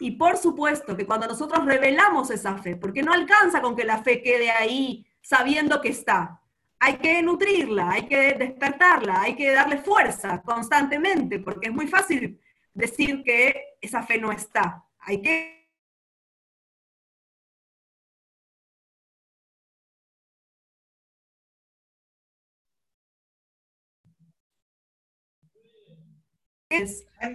Y 0.00 0.12
por 0.12 0.36
supuesto 0.36 0.96
que 0.96 1.06
cuando 1.06 1.26
nosotros 1.26 1.64
revelamos 1.64 2.30
esa 2.30 2.56
fe, 2.58 2.76
porque 2.76 3.02
no 3.02 3.12
alcanza 3.12 3.60
con 3.60 3.74
que 3.74 3.84
la 3.84 3.98
fe 3.98 4.22
quede 4.22 4.50
ahí 4.50 5.04
sabiendo 5.20 5.80
que 5.80 5.88
está, 5.88 6.40
hay 6.78 6.98
que 6.98 7.20
nutrirla, 7.22 7.90
hay 7.90 8.06
que 8.06 8.34
despertarla, 8.34 9.22
hay 9.22 9.34
que 9.34 9.50
darle 9.50 9.78
fuerza 9.78 10.40
constantemente, 10.42 11.40
porque 11.40 11.68
es 11.68 11.74
muy 11.74 11.88
fácil 11.88 12.40
decir 12.74 13.22
que 13.24 13.76
esa 13.80 14.02
fe 14.02 14.18
no 14.18 14.32
está. 14.32 14.84
Hay 14.98 15.22
que 15.22 15.58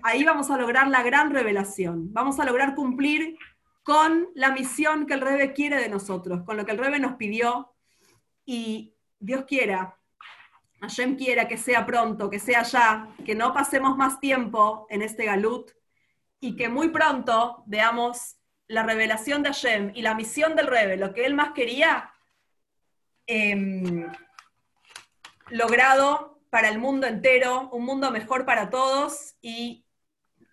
ahí 0.04 0.24
vamos 0.24 0.50
a 0.52 0.58
lograr 0.58 0.88
la 0.88 1.04
gran 1.04 1.32
revelación. 1.32 2.14
Vamos 2.14 2.40
a 2.40 2.46
lograr 2.46 2.76
cumplir 2.76 3.38
con 3.84 4.30
la 4.36 4.52
misión 4.52 5.06
que 5.06 5.14
el 5.14 5.22
Rebe 5.22 5.54
quiere 5.54 5.78
de 5.78 5.90
nosotros, 5.90 6.44
con 6.44 6.58
lo 6.58 6.66
que 6.66 6.72
el 6.72 6.78
Rebe 6.78 7.00
nos 7.00 7.16
pidió. 7.16 7.74
Y 8.46 8.96
Dios 9.20 9.46
quiera 9.46 9.98
Hashem 10.84 11.16
quiera 11.16 11.48
que 11.48 11.58
sea 11.58 11.86
pronto, 11.86 12.30
que 12.30 12.40
sea 12.40 12.64
ya, 12.64 13.08
que 13.26 13.36
no 13.36 13.54
pasemos 13.54 13.96
más 13.96 14.20
tiempo 14.20 14.86
en 14.90 15.02
este 15.02 15.24
galut 15.24 15.72
y 16.42 16.58
que 16.58 16.68
muy 16.68 16.90
pronto 16.90 17.64
veamos 17.68 18.36
la 18.68 18.84
revelación 18.84 19.44
de 19.44 19.50
Hashem 19.50 19.92
y 19.96 20.02
la 20.02 20.14
misión 20.14 20.58
del 20.58 20.68
Rebe, 20.68 20.98
lo 20.98 21.14
que 21.14 21.26
él 21.26 21.36
más 21.36 21.54
quería, 21.54 22.12
em, 23.28 24.12
logrado 25.52 26.42
para 26.50 26.68
el 26.68 26.80
mundo 26.80 27.08
entero, 27.08 27.70
un 27.72 27.86
mundo 27.86 28.12
mejor 28.12 28.46
para 28.46 28.70
todos 28.70 29.36
y 29.42 29.86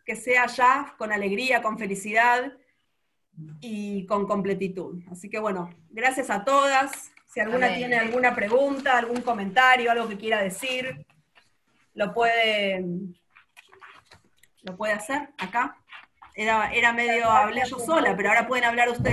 que 0.07 0.15
sea 0.15 0.47
ya 0.47 0.95
con 0.97 1.11
alegría, 1.11 1.61
con 1.61 1.77
felicidad 1.77 2.53
y 3.61 4.07
con 4.07 4.29
completitud. 4.29 5.03
Así 5.11 5.29
que 5.29 5.41
bueno, 5.41 5.71
gracias 5.91 6.31
a 6.31 6.45
todas. 6.45 7.11
Si 7.33 7.39
alguna 7.39 7.73
tiene 7.73 7.97
alguna 7.97 8.35
pregunta, 8.35 8.99
algún 8.99 9.21
comentario, 9.21 9.93
algo 9.93 10.09
que 10.09 10.19
quiera 10.19 10.43
decir, 10.43 11.07
lo 11.95 12.13
puede, 12.13 12.85
lo 14.63 14.77
puede 14.77 14.95
hacer 14.95 15.29
acá. 15.39 15.77
Era, 16.35 16.73
era 16.73 16.93
medio, 16.93 17.31
hablé 17.31 17.63
yo 17.69 17.79
sola, 17.79 18.17
pero 18.17 18.31
ahora 18.31 18.49
pueden 18.49 18.65
hablar 18.65 18.89
ustedes. 18.89 19.09